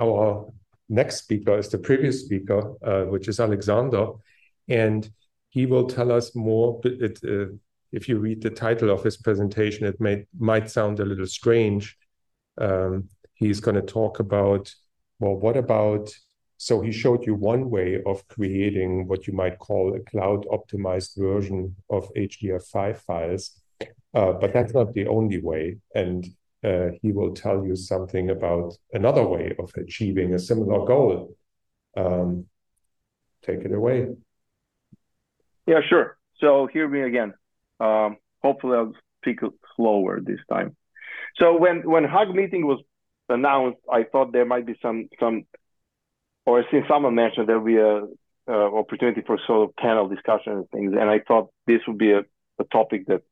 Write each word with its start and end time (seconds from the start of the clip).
our 0.00 0.52
next 0.88 1.16
speaker 1.16 1.58
is 1.58 1.68
the 1.68 1.78
previous 1.78 2.20
speaker, 2.20 2.74
uh, 2.84 3.04
which 3.04 3.28
is 3.28 3.38
Aleksandar, 3.38 4.18
and 4.68 5.08
he 5.50 5.66
will 5.66 5.86
tell 5.86 6.12
us 6.12 6.34
more. 6.34 6.80
It, 6.84 7.18
uh, 7.24 7.52
if 7.92 8.08
you 8.08 8.18
read 8.18 8.42
the 8.42 8.50
title 8.50 8.90
of 8.90 9.02
his 9.02 9.16
presentation, 9.16 9.86
it 9.86 10.00
may 10.00 10.26
might 10.38 10.70
sound 10.70 11.00
a 11.00 11.04
little 11.04 11.26
strange. 11.26 11.96
Um, 12.58 13.08
he's 13.34 13.60
going 13.60 13.76
to 13.76 13.82
talk 13.82 14.18
about 14.20 14.74
well, 15.18 15.36
what 15.36 15.56
about? 15.56 16.10
So 16.58 16.80
he 16.80 16.92
showed 16.92 17.26
you 17.26 17.34
one 17.34 17.70
way 17.70 18.02
of 18.06 18.26
creating 18.28 19.06
what 19.08 19.26
you 19.26 19.32
might 19.34 19.58
call 19.58 19.94
a 19.94 20.00
cloud 20.00 20.46
optimized 20.46 21.16
version 21.16 21.76
of 21.90 22.10
HDF5 22.14 22.96
files, 22.98 23.60
uh, 24.14 24.32
but 24.32 24.52
that's 24.52 24.72
not 24.72 24.94
the 24.94 25.06
only 25.06 25.40
way. 25.40 25.78
And 25.94 26.26
uh, 26.64 26.88
he 27.02 27.12
will 27.12 27.34
tell 27.34 27.64
you 27.64 27.76
something 27.76 28.30
about 28.30 28.74
another 28.92 29.26
way 29.26 29.54
of 29.58 29.70
achieving 29.76 30.34
a 30.34 30.38
similar 30.38 30.84
goal. 30.86 31.36
Um, 31.96 32.46
take 33.44 33.60
it 33.60 33.72
away. 33.72 34.08
Yeah, 35.66 35.80
sure. 35.88 36.16
So 36.40 36.68
hear 36.72 36.88
me 36.88 37.02
again. 37.02 37.34
Um, 37.80 38.16
hopefully, 38.42 38.76
I'll 38.76 38.92
speak 39.22 39.40
slower 39.76 40.20
this 40.20 40.40
time. 40.50 40.76
So 41.36 41.56
when 41.56 41.88
when 41.88 42.04
Hug 42.04 42.34
meeting 42.34 42.66
was 42.66 42.80
announced, 43.28 43.78
I 43.90 44.04
thought 44.04 44.32
there 44.32 44.44
might 44.44 44.66
be 44.66 44.76
some 44.80 45.08
some, 45.20 45.44
or 46.46 46.64
since 46.70 46.86
someone 46.88 47.14
mentioned 47.14 47.48
there'll 47.48 47.64
be 47.64 47.78
a 47.78 48.06
opportunity 48.48 49.22
for 49.26 49.38
sort 49.46 49.68
of 49.68 49.76
panel 49.76 50.08
discussion 50.08 50.52
and 50.52 50.70
things, 50.70 50.94
and 50.98 51.10
I 51.10 51.20
thought 51.26 51.50
this 51.66 51.80
would 51.86 51.98
be 51.98 52.12
a, 52.12 52.20
a 52.60 52.64
topic 52.72 53.06
that 53.08 53.22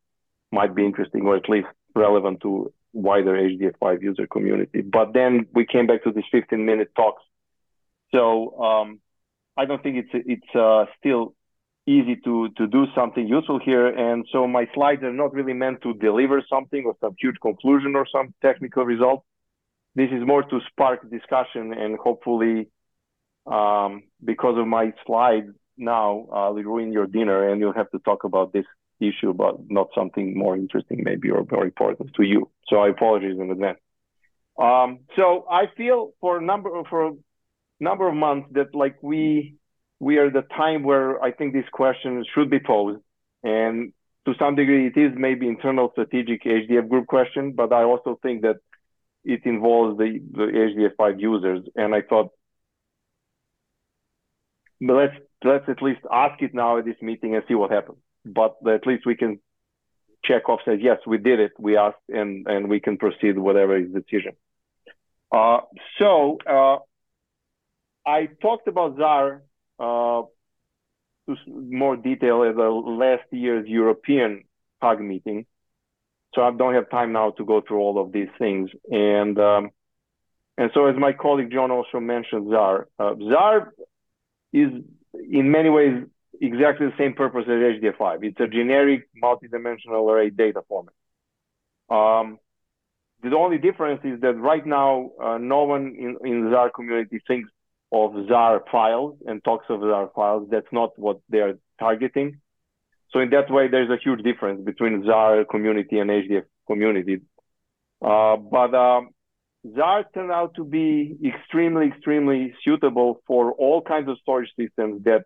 might 0.51 0.75
be 0.75 0.85
interesting 0.85 1.23
or 1.23 1.37
at 1.37 1.49
least 1.49 1.69
relevant 1.95 2.41
to 2.43 2.73
wider 2.95 3.35
HDF5 3.35 4.03
user 4.03 4.27
community. 4.27 4.81
But 4.81 5.13
then 5.13 5.47
we 5.53 5.67
came 5.67 5.87
back 5.87 6.05
to 6.05 6.13
these 6.13 6.25
15 6.31 6.65
minute 6.65 6.93
talks. 6.97 7.23
So 8.15 8.57
um, 8.63 9.01
I 9.57 9.67
don't 9.67 9.83
think 9.83 9.97
it's 9.97 10.27
it's 10.27 10.55
uh, 10.55 10.87
still 10.99 11.35
easy 11.87 12.17
to 12.25 12.49
to 12.57 12.67
do 12.67 12.87
something 12.95 13.27
useful 13.27 13.59
here. 13.59 13.89
And 13.89 14.27
so 14.33 14.47
my 14.47 14.69
slides 14.75 15.03
are 15.03 15.13
not 15.13 15.35
really 15.35 15.53
meant 15.53 15.83
to 15.83 15.93
deliver 15.95 16.43
something 16.49 16.85
or 16.87 16.95
some 17.01 17.15
huge 17.19 17.37
conclusion 17.43 17.95
or 17.97 18.07
some 18.11 18.33
technical 18.41 18.85
result. 18.85 19.25
This 19.97 20.11
is 20.11 20.27
more 20.27 20.43
to 20.43 20.61
spark 20.71 21.09
discussion 21.11 21.73
and 21.73 21.99
hopefully, 21.99 22.69
um, 23.47 24.05
because 24.25 24.59
of 24.59 24.67
my 24.67 24.93
slides 25.07 25.51
now, 25.77 26.27
uh, 26.33 26.51
will 26.53 26.65
ruin 26.65 26.93
your 26.93 27.07
dinner 27.07 27.49
and 27.49 27.61
you'll 27.61 27.73
have 27.73 27.91
to 27.91 28.01
talk 28.01 28.25
about 28.25 28.53
this 28.53 28.67
issue, 29.01 29.33
but 29.33 29.57
not 29.69 29.89
something 29.95 30.37
more 30.37 30.57
interesting 30.57 31.03
maybe 31.05 31.31
or 31.31 31.47
more 31.51 31.65
important 31.65 32.13
to 32.15 32.23
you. 32.25 32.51
So 32.69 32.77
I 32.77 32.89
apologize 32.89 33.37
in 33.39 33.51
advance. 33.51 33.79
Um, 34.59 35.01
so 35.17 35.47
I 35.51 35.65
feel 35.77 36.13
for 36.21 36.39
a 36.39 36.43
number 36.43 36.71
for 36.89 37.09
a 37.09 37.13
number 37.81 38.09
of 38.09 38.15
months 38.15 38.49
that 38.53 38.75
like 38.75 38.97
we 39.03 39.57
we 40.01 40.19
are 40.19 40.31
the 40.31 40.43
time 40.43 40.83
where 40.83 41.23
I 41.23 41.33
think 41.33 41.55
these 41.55 41.69
questions 41.73 42.27
should 42.35 42.51
be 42.51 42.61
posed, 42.61 43.03
and 43.43 43.93
to 44.27 44.35
some 44.39 44.55
degree 44.55 44.87
it 44.87 44.97
is 44.97 45.13
maybe 45.17 45.49
internal 45.49 45.91
strategic 45.93 46.45
HDF 46.45 46.89
group 46.89 47.07
question, 47.07 47.53
but 47.53 47.73
I 47.73 47.83
also 47.83 48.19
think 48.23 48.43
that 48.43 48.57
it 49.25 49.41
involves 49.45 49.97
the, 49.99 50.21
the 50.33 50.91
HDF5 50.99 51.21
users, 51.21 51.67
and 51.77 51.95
I 51.95 52.03
thought 52.03 52.29
let's 54.81 55.15
let's 55.43 55.69
at 55.69 55.83
least 55.83 56.01
ask 56.13 56.41
it 56.43 56.55
now 56.55 56.79
at 56.79 56.85
this 56.85 57.01
meeting 57.01 57.35
and 57.35 57.45
see 57.49 57.55
what 57.55 57.71
happens. 57.71 57.99
But 58.25 58.57
at 58.67 58.87
least 58.87 59.07
we 59.07 59.17
can 59.17 59.41
check 60.25 60.49
off 60.49 60.61
says 60.65 60.79
yes 60.81 60.99
we 61.07 61.19
did 61.19 61.41
it. 61.41 61.53
We 61.59 61.77
asked 61.77 61.97
and 62.09 62.47
and 62.47 62.69
we 62.69 62.81
can 62.81 62.97
proceed 62.97 63.39
whatever 63.39 63.77
is 63.77 63.91
decision. 63.93 64.33
Uh, 65.33 65.61
so 65.99 66.39
uh, 66.47 66.79
i 68.07 68.27
talked 68.41 68.69
about 68.69 68.97
Zarr 68.97 69.41
uh, 69.79 70.23
more 71.47 71.97
detail 71.97 72.45
at 72.45 72.55
the 72.55 72.69
last 72.69 73.25
year's 73.31 73.67
european 73.67 74.45
hug 74.83 75.01
meeting. 75.01 75.47
So 76.35 76.43
i 76.43 76.51
don't 76.51 76.75
have 76.75 76.91
time 76.91 77.13
now 77.13 77.31
to 77.33 77.45
go 77.45 77.61
through 77.61 77.79
all 77.79 78.01
of 78.01 78.13
these 78.13 78.29
things. 78.39 78.71
And 78.91 79.39
um, 79.39 79.71
and 80.57 80.71
so 80.75 80.87
as 80.87 80.97
my 80.97 81.13
colleague 81.13 81.51
john 81.53 81.71
also 81.71 82.01
mentioned 82.01 82.47
Zarr 82.47 82.85
uh, 82.99 83.15
Zarr 83.15 83.71
is 84.53 84.71
in 85.13 85.51
many 85.51 85.71
ways 85.71 86.05
exactly 86.41 86.87
the 86.87 86.95
same 86.99 87.15
purpose 87.15 87.45
as 87.47 87.81
HDF5. 87.81 88.25
It's 88.25 88.41
a 88.41 88.47
generic 88.47 89.09
multi-dimensional 89.15 90.09
array 90.11 90.31
data 90.31 90.63
format. 90.69 90.95
Um, 91.89 92.39
the 93.23 93.37
only 93.37 93.59
difference 93.59 94.01
is 94.05 94.21
that 94.21 94.35
right 94.35 94.65
now, 94.67 95.11
uh, 95.23 95.39
no 95.39 95.65
one 95.65 95.95
in, 95.99 96.17
in 96.25 96.45
Zarr 96.45 96.73
community 96.75 97.21
thinks 97.27 97.49
of 97.91 98.13
Zarr 98.29 98.61
files 98.71 99.17
and 99.27 99.43
talks 99.43 99.67
of 99.69 99.81
Zarr 99.81 100.13
files. 100.15 100.49
That's 100.51 100.73
not 100.73 100.99
what 100.99 101.21
they're 101.29 101.59
targeting. 101.79 102.41
So 103.11 103.21
in 103.21 103.31
that 103.31 103.51
way, 103.51 103.69
there's 103.69 103.91
a 103.91 104.03
huge 104.03 104.23
difference 104.23 104.63
between 104.65 105.03
Zarr 105.05 105.49
community 105.49 105.99
and 105.99 106.11
HDF 106.11 106.45
community. 106.67 107.21
Uh, 108.03 108.37
but 108.37 108.75
um, 108.75 109.11
Zarr 109.67 110.05
turned 110.13 110.33
out 110.33 110.55
to 110.57 110.65
be 110.65 111.17
extremely, 111.25 111.87
extremely 111.87 112.55
suitable 112.65 113.23
for 113.27 113.53
all 113.53 113.81
kinds 113.81 114.09
of 114.09 114.19
storage 114.21 114.51
systems 114.59 115.05
that 115.05 115.25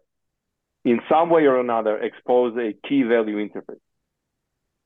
in 0.91 1.01
some 1.09 1.29
way 1.29 1.43
or 1.43 1.61
another 1.61 1.99
expose 1.99 2.57
a 2.57 2.69
key 2.89 3.03
value 3.03 3.37
interface. 3.47 3.85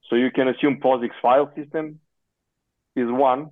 So 0.09 0.17
you 0.17 0.31
can 0.37 0.49
assume 0.49 0.81
POSIX 0.81 1.11
file 1.23 1.49
system 1.57 2.01
is 2.97 3.09
one 3.09 3.51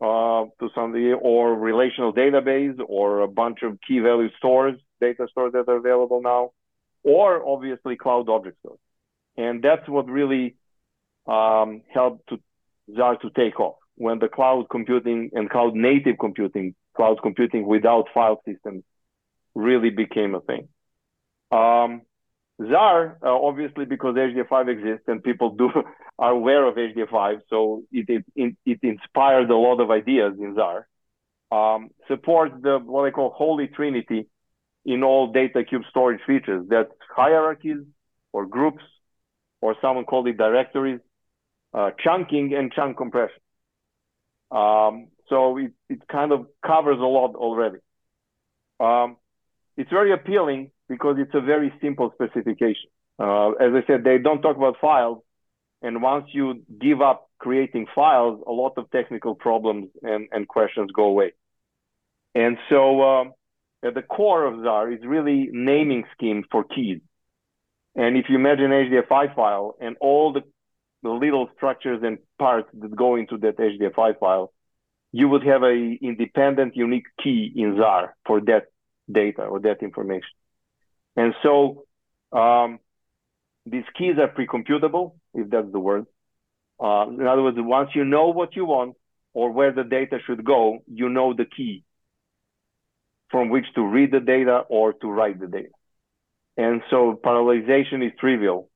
uh, 0.00 0.44
to 0.60 0.68
somebody, 0.76 1.12
or 1.12 1.54
relational 1.54 2.12
database, 2.12 2.78
or 2.86 3.20
a 3.22 3.28
bunch 3.28 3.58
of 3.62 3.78
key 3.86 3.98
value 3.98 4.30
stores, 4.38 4.76
data 5.00 5.26
stores 5.30 5.52
that 5.54 5.68
are 5.68 5.76
available 5.76 6.22
now, 6.22 6.52
or 7.02 7.46
obviously 7.46 7.96
cloud 7.96 8.28
object 8.28 8.58
stores. 8.60 8.78
And 9.36 9.60
that's 9.60 9.88
what 9.88 10.08
really 10.08 10.54
um, 11.26 11.82
helped 11.92 12.28
to 12.28 12.38
to 12.96 13.30
take 13.36 13.60
off 13.60 13.76
when 13.96 14.18
the 14.18 14.28
cloud 14.28 14.66
computing 14.70 15.30
and 15.34 15.50
cloud 15.50 15.74
native 15.74 16.16
computing, 16.18 16.74
cloud 16.96 17.18
computing 17.22 17.66
without 17.66 18.06
file 18.14 18.40
systems 18.46 18.82
really 19.54 19.90
became 19.90 20.34
a 20.34 20.40
thing. 20.40 20.68
Um, 21.50 22.02
Zarr, 22.60 23.16
uh, 23.22 23.28
obviously, 23.28 23.84
because 23.84 24.16
HDF5 24.16 24.68
exists 24.68 25.04
and 25.06 25.22
people 25.22 25.50
do 25.50 25.70
are 26.18 26.32
aware 26.32 26.66
of 26.66 26.74
HDF5, 26.74 27.40
so 27.48 27.84
it, 27.92 28.24
it, 28.34 28.56
it 28.66 28.78
inspired 28.82 29.48
a 29.50 29.56
lot 29.56 29.80
of 29.80 29.90
ideas 29.90 30.34
in 30.38 30.56
Zarr. 30.56 30.84
Um, 31.50 31.90
supports 32.08 32.54
the 32.60 32.78
what 32.78 33.06
I 33.06 33.10
call 33.10 33.30
holy 33.30 33.68
trinity 33.68 34.26
in 34.84 35.02
all 35.02 35.32
data 35.32 35.64
cube 35.64 35.82
storage 35.88 36.20
features. 36.26 36.66
That's 36.68 36.90
hierarchies 37.14 37.78
or 38.32 38.44
groups, 38.44 38.82
or 39.62 39.74
someone 39.80 40.04
called 40.04 40.28
it 40.28 40.36
directories, 40.36 41.00
uh, 41.72 41.90
chunking 42.02 42.54
and 42.54 42.72
chunk 42.72 42.96
compression. 42.96 43.40
Um, 44.50 45.08
so 45.28 45.56
it, 45.58 45.72
it 45.88 46.06
kind 46.08 46.32
of 46.32 46.46
covers 46.66 46.98
a 46.98 47.04
lot 47.04 47.34
already. 47.34 47.78
Um, 48.80 49.16
it's 49.76 49.90
very 49.90 50.12
appealing 50.12 50.70
because 50.88 51.16
it's 51.18 51.34
a 51.34 51.40
very 51.40 51.72
simple 51.80 52.12
specification. 52.14 52.90
Uh, 53.18 53.50
as 53.52 53.72
I 53.74 53.82
said, 53.86 54.04
they 54.04 54.18
don't 54.18 54.42
talk 54.42 54.56
about 54.56 54.76
files. 54.80 55.22
And 55.82 56.02
once 56.02 56.26
you 56.32 56.62
give 56.80 57.00
up 57.00 57.30
creating 57.38 57.86
files, 57.94 58.42
a 58.46 58.52
lot 58.52 58.74
of 58.76 58.90
technical 58.90 59.34
problems 59.34 59.90
and, 60.02 60.28
and 60.32 60.48
questions 60.48 60.90
go 60.92 61.04
away. 61.04 61.32
And 62.34 62.58
so 62.68 63.02
um, 63.02 63.32
at 63.84 63.94
the 63.94 64.02
core 64.02 64.44
of 64.44 64.54
Zarr 64.54 64.96
is 64.96 65.04
really 65.04 65.48
naming 65.52 66.04
scheme 66.14 66.44
for 66.50 66.64
keys. 66.64 67.00
And 67.94 68.16
if 68.16 68.26
you 68.28 68.36
imagine 68.36 68.70
HDF5 68.70 69.34
file 69.34 69.76
and 69.80 69.96
all 70.00 70.32
the, 70.32 70.42
the 71.02 71.10
little 71.10 71.48
structures 71.56 72.00
and 72.02 72.18
parts 72.38 72.68
that 72.74 72.94
go 72.94 73.16
into 73.16 73.38
that 73.38 73.56
HDF5 73.56 74.18
file, 74.18 74.52
you 75.12 75.28
would 75.28 75.44
have 75.44 75.62
a 75.62 75.98
independent, 76.02 76.76
unique 76.76 77.06
key 77.22 77.52
in 77.56 77.74
Zarr 77.74 78.10
for 78.26 78.40
that 78.42 78.66
data 79.10 79.42
or 79.42 79.60
that 79.60 79.82
information. 79.82 80.28
And 81.16 81.34
so 81.42 81.84
um, 82.32 82.78
these 83.66 83.84
keys 83.96 84.16
are 84.18 84.28
pre-computable, 84.28 85.14
if 85.34 85.50
that's 85.50 85.70
the 85.72 85.80
word. 85.80 86.06
Uh, 86.80 87.06
in 87.08 87.26
other 87.26 87.42
words, 87.42 87.56
once 87.60 87.90
you 87.94 88.04
know 88.04 88.28
what 88.28 88.54
you 88.54 88.64
want 88.64 88.94
or 89.34 89.50
where 89.50 89.72
the 89.72 89.84
data 89.84 90.18
should 90.26 90.44
go, 90.44 90.78
you 90.86 91.08
know 91.08 91.34
the 91.34 91.44
key 91.44 91.84
from 93.30 93.50
which 93.50 93.66
to 93.74 93.82
read 93.82 94.10
the 94.10 94.20
data 94.20 94.62
or 94.68 94.92
to 94.94 95.08
write 95.08 95.38
the 95.40 95.46
data. 95.46 95.68
And 96.56 96.82
so 96.90 97.18
parallelization 97.22 98.04
is 98.04 98.12
trivial 98.18 98.70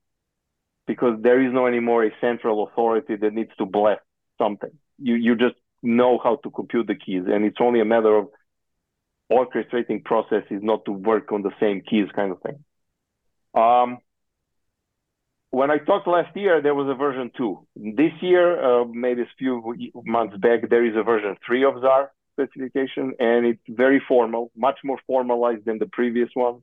because 0.86 1.20
there 1.22 1.42
is 1.44 1.52
no 1.52 1.66
anymore 1.66 2.04
a 2.04 2.10
central 2.20 2.66
authority 2.66 3.16
that 3.16 3.32
needs 3.32 3.50
to 3.58 3.66
bless 3.66 3.98
something. 4.38 4.70
You, 4.98 5.14
you 5.14 5.36
just 5.36 5.54
know 5.82 6.20
how 6.22 6.36
to 6.36 6.50
compute 6.50 6.86
the 6.86 6.94
keys 6.94 7.24
and 7.26 7.44
it's 7.44 7.56
only 7.60 7.80
a 7.80 7.84
matter 7.84 8.16
of 8.16 8.28
orchestrating 9.38 10.00
processes 10.10 10.60
not 10.70 10.80
to 10.86 10.92
work 11.10 11.26
on 11.32 11.40
the 11.42 11.54
same 11.62 11.78
keys 11.88 12.08
kind 12.18 12.30
of 12.32 12.38
thing. 12.46 12.58
Um, 13.64 13.90
when 15.50 15.70
I 15.70 15.78
talked 15.78 16.08
last 16.18 16.32
year, 16.44 16.54
there 16.62 16.76
was 16.80 16.88
a 16.94 16.98
version 17.04 17.30
two. 17.38 17.52
This 18.02 18.14
year, 18.20 18.46
uh, 18.68 18.84
maybe 19.04 19.22
a 19.22 19.32
few 19.40 19.54
months 20.16 20.36
back, 20.46 20.60
there 20.72 20.84
is 20.90 20.96
a 20.96 21.04
version 21.12 21.36
three 21.46 21.64
of 21.70 21.74
Zarr. 21.84 22.04
specification, 22.34 23.06
and 23.18 23.40
it's 23.50 23.66
very 23.68 24.00
formal, 24.08 24.50
much 24.56 24.78
more 24.88 24.98
formalized 25.06 25.64
than 25.66 25.78
the 25.78 25.90
previous 25.98 26.30
one. 26.34 26.62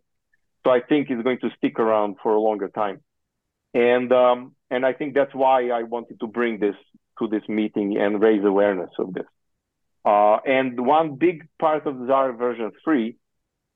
So 0.64 0.72
I 0.72 0.82
think 0.82 1.10
it's 1.10 1.24
going 1.28 1.40
to 1.40 1.50
stick 1.58 1.80
around 1.80 2.18
for 2.22 2.34
a 2.34 2.42
longer 2.48 2.70
time. 2.70 3.02
And 3.74 4.12
um, 4.12 4.56
and 4.72 4.82
I 4.86 4.94
think 4.94 5.14
that's 5.14 5.34
why 5.34 5.70
I 5.70 5.84
wanted 5.84 6.20
to 6.22 6.28
bring 6.28 6.60
this 6.60 6.76
to 7.20 7.28
this 7.28 7.44
meeting 7.48 7.98
and 7.98 8.22
raise 8.28 8.44
awareness 8.44 8.90
of 8.98 9.14
this. 9.14 9.30
Uh, 10.06 10.38
and 10.46 10.80
one 10.80 11.16
big 11.16 11.48
part 11.60 11.86
of 11.86 11.96
Zarr 11.96 12.38
version 12.38 12.72
three 12.84 13.18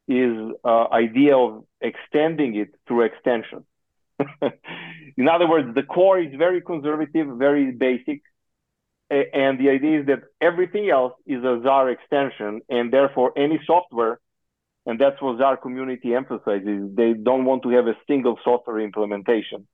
is 0.07 0.51
uh, 0.63 0.87
idea 0.91 1.37
of 1.37 1.65
extending 1.81 2.55
it 2.55 2.69
through 2.87 3.03
extension. 3.03 3.65
In 5.17 5.27
other 5.27 5.47
words, 5.47 5.73
the 5.75 5.83
core 5.83 6.19
is 6.19 6.33
very 6.37 6.61
conservative, 6.61 7.27
very 7.37 7.71
basic, 7.71 8.21
and 9.09 9.59
the 9.59 9.69
idea 9.69 10.01
is 10.01 10.05
that 10.07 10.23
everything 10.41 10.89
else 10.89 11.13
is 11.25 11.43
a 11.43 11.59
Zarr 11.65 11.93
extension, 11.93 12.61
and 12.69 12.91
therefore 12.91 13.31
any 13.37 13.59
software, 13.65 14.19
and 14.85 14.99
that's 14.99 15.21
what 15.21 15.37
Zarr 15.37 15.61
community 15.61 16.15
emphasizes, 16.15 16.95
they 16.95 17.13
don't 17.13 17.45
want 17.45 17.63
to 17.63 17.69
have 17.69 17.87
a 17.87 17.97
single 18.07 18.39
software 18.43 18.79
implementation. 18.79 19.67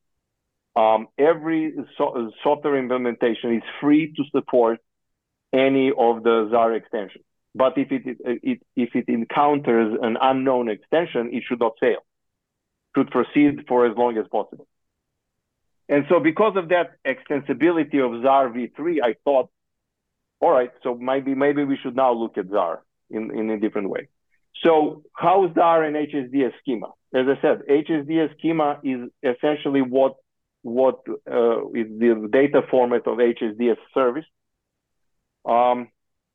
Um, 0.75 1.07
every 1.17 1.73
so 1.97 2.31
software 2.43 2.77
implementation 2.77 3.55
is 3.55 3.63
free 3.81 4.13
to 4.13 4.23
support 4.31 4.79
any 5.53 5.89
of 5.89 6.23
the 6.23 6.49
Zarr 6.51 6.75
extensions. 6.75 7.25
But 7.55 7.77
if 7.77 7.91
it, 7.91 8.17
it, 8.23 8.61
if 8.75 8.95
it 8.95 9.05
encounters 9.07 9.97
an 10.01 10.17
unknown 10.21 10.69
extension, 10.69 11.31
it 11.33 11.43
should 11.47 11.59
not 11.59 11.73
fail. 11.79 11.99
Should 12.95 13.09
proceed 13.11 13.65
for 13.67 13.85
as 13.85 13.97
long 13.97 14.17
as 14.17 14.25
possible. 14.31 14.67
And 15.87 16.05
so 16.07 16.19
because 16.19 16.55
of 16.55 16.69
that 16.69 16.91
extensibility 17.05 17.99
of 18.05 18.11
Zarr 18.23 18.53
v3, 18.53 18.97
I 19.03 19.15
thought, 19.23 19.49
all 20.39 20.51
right, 20.51 20.71
so 20.83 20.95
maybe 20.95 21.33
maybe 21.33 21.63
we 21.63 21.77
should 21.81 21.95
now 21.95 22.13
look 22.13 22.37
at 22.37 22.45
Zarr 22.45 22.77
in, 23.09 23.37
in 23.37 23.49
a 23.49 23.59
different 23.59 23.89
way. 23.89 24.07
So 24.63 25.03
how 25.13 25.47
Zarr 25.47 25.85
and 25.85 25.95
HSDS 25.95 26.53
schema? 26.61 26.87
As 27.13 27.25
I 27.27 27.41
said, 27.41 27.61
HSDS 27.69 28.37
schema 28.37 28.79
is 28.83 29.09
essentially 29.23 29.81
what 29.81 30.15
what 30.61 30.99
uh, 31.29 31.67
is 31.69 31.87
the 31.97 32.29
data 32.31 32.61
format 32.69 33.07
of 33.07 33.17
HSDS 33.17 33.77
service. 33.93 34.25
Um, 35.45 35.89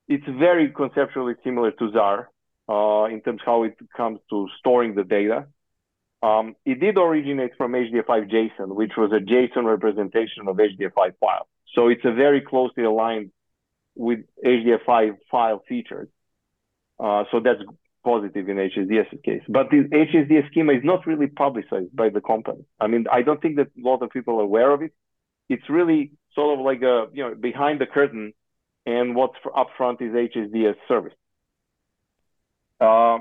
it's 0.08 0.26
very 0.26 0.70
conceptually 0.70 1.34
similar 1.42 1.70
to 1.72 1.90
Zarr 1.90 2.26
uh, 2.68 3.12
in 3.12 3.20
terms 3.22 3.40
of 3.42 3.46
how 3.46 3.62
it 3.64 3.76
comes 3.96 4.20
to 4.30 4.48
storing 4.58 4.94
the 4.94 5.04
data. 5.04 5.46
Um, 6.22 6.56
it 6.64 6.80
did 6.80 6.96
originate 6.96 7.52
from 7.56 7.72
HDF5 7.72 8.30
JSON, 8.30 8.74
which 8.74 8.92
was 8.96 9.12
a 9.12 9.20
JSON 9.20 9.64
representation 9.64 10.48
of 10.48 10.56
HDF5 10.56 11.18
file. 11.20 11.46
So 11.74 11.88
it's 11.88 12.04
a 12.04 12.12
very 12.12 12.40
closely 12.40 12.84
aligned 12.84 13.30
with 13.94 14.20
HDF5 14.44 15.18
file 15.30 15.62
features. 15.68 16.08
Uh, 16.98 17.24
so 17.30 17.40
that's 17.40 17.60
positive 18.04 18.48
in 18.48 18.56
HSDS's 18.56 19.20
case. 19.24 19.42
But 19.48 19.70
the 19.70 19.84
HSDS 19.84 20.50
schema 20.50 20.74
is 20.74 20.84
not 20.84 21.06
really 21.06 21.26
publicized 21.26 21.94
by 21.94 22.10
the 22.10 22.20
company. 22.20 22.64
I 22.80 22.86
mean, 22.86 23.06
I 23.10 23.22
don't 23.22 23.40
think 23.40 23.56
that 23.56 23.68
a 23.76 23.88
lot 23.88 24.02
of 24.02 24.10
people 24.10 24.38
are 24.38 24.42
aware 24.42 24.70
of 24.70 24.82
it. 24.82 24.92
It's 25.48 25.68
really 25.68 26.12
sort 26.34 26.58
of 26.58 26.64
like 26.64 26.82
a, 26.82 27.06
you 27.12 27.22
know, 27.22 27.34
behind 27.34 27.80
the 27.80 27.86
curtain 27.86 28.32
and 28.86 29.14
what's 29.14 29.36
up 29.56 29.68
front 29.76 30.00
is 30.00 30.12
HSDS 30.12 30.76
service. 30.88 31.14
Uh, 32.80 33.18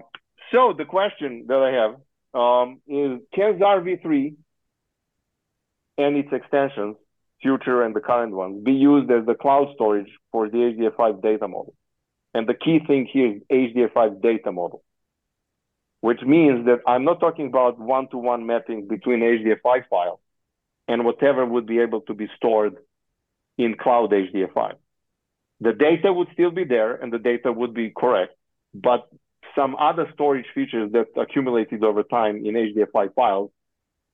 so 0.51 0.73
the 0.77 0.85
question 0.85 1.45
that 1.47 1.57
I 1.57 1.71
have 1.71 1.95
um, 2.39 2.81
is 2.87 3.21
can 3.33 3.59
Zarr 3.59 3.81
v3 3.81 4.35
and 5.97 6.17
its 6.17 6.29
extensions, 6.31 6.95
future 7.41 7.83
and 7.83 7.95
the 7.95 8.01
current 8.01 8.33
ones, 8.33 8.63
be 8.63 8.73
used 8.73 9.11
as 9.11 9.25
the 9.25 9.35
cloud 9.35 9.67
storage 9.75 10.09
for 10.31 10.49
the 10.49 10.57
HDF5 10.57 11.21
data 11.21 11.47
model? 11.47 11.75
And 12.33 12.47
the 12.47 12.55
key 12.55 12.79
thing 12.85 13.07
here 13.11 13.35
is 13.49 13.75
HDF5 13.75 14.21
data 14.21 14.51
model, 14.51 14.83
which 16.01 16.21
means 16.23 16.65
that 16.65 16.79
I'm 16.87 17.05
not 17.05 17.19
talking 17.19 17.47
about 17.47 17.79
one-to-one 17.79 18.41
-one 18.41 18.45
mapping 18.45 18.87
between 18.87 19.19
HDF5 19.21 19.87
files 19.87 20.19
and 20.87 21.05
whatever 21.05 21.45
would 21.45 21.67
be 21.67 21.79
able 21.79 22.01
to 22.01 22.13
be 22.13 22.27
stored 22.37 22.75
in 23.57 23.75
cloud 23.75 24.11
HDF5. 24.11 24.75
The 25.59 25.73
data 25.73 26.11
would 26.11 26.27
still 26.33 26.51
be 26.51 26.63
there 26.63 26.95
and 26.95 27.11
the 27.11 27.19
data 27.19 27.51
would 27.51 27.73
be 27.73 27.91
correct, 27.95 28.33
but 28.73 29.07
some 29.55 29.75
other 29.75 30.09
storage 30.13 30.45
features 30.53 30.91
that 30.93 31.07
accumulated 31.15 31.83
over 31.83 32.03
time 32.03 32.37
in 32.37 32.55
HDF5 32.55 33.13
files 33.13 33.51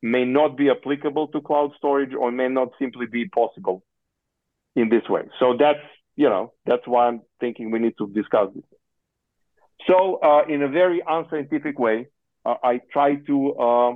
may 0.02 0.26
not 0.26 0.58
be 0.58 0.70
applicable 0.70 1.28
to 1.30 1.42
cloud 1.42 1.72
storage 1.78 2.14
or 2.14 2.32
may 2.32 2.48
not 2.48 2.70
simply 2.80 3.06
be 3.06 3.28
possible 3.28 3.84
in 4.76 4.90
this 4.90 5.08
way. 5.10 5.24
So 5.40 5.56
that's, 5.58 5.80
you 6.16 6.30
know, 6.30 6.54
that's 6.66 6.86
why 6.86 7.08
I'm 7.08 7.22
thinking 7.40 7.72
we 7.72 7.80
need 7.80 7.98
to 7.98 8.08
discuss 8.08 8.50
this. 8.54 8.64
So 9.88 10.20
uh, 10.22 10.44
in 10.48 10.62
a 10.62 10.68
very 10.68 11.02
unscientific 11.06 11.80
way, 11.80 12.08
uh, 12.46 12.56
I 12.64 12.82
try 12.92 13.16
to 13.16 13.54
uh, 13.54 13.92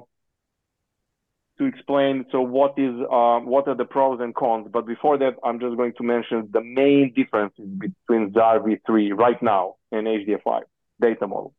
to 1.57 1.65
explain 1.65 2.25
so 2.31 2.41
what 2.41 2.73
is 2.77 2.93
uh, 3.11 3.39
what 3.39 3.67
are 3.67 3.75
the 3.75 3.85
pros 3.85 4.19
and 4.21 4.33
cons. 4.33 4.67
But 4.71 4.87
before 4.87 5.17
that, 5.19 5.35
I'm 5.43 5.59
just 5.59 5.77
going 5.77 5.93
to 5.97 6.03
mention 6.03 6.49
the 6.51 6.61
main 6.61 7.13
differences 7.15 7.65
between 7.65 8.31
Zarr 8.31 8.59
v3 8.59 9.15
right 9.15 9.41
now 9.41 9.75
and 9.91 10.07
HDF5 10.07 10.61
data 10.99 11.27
model. 11.27 11.53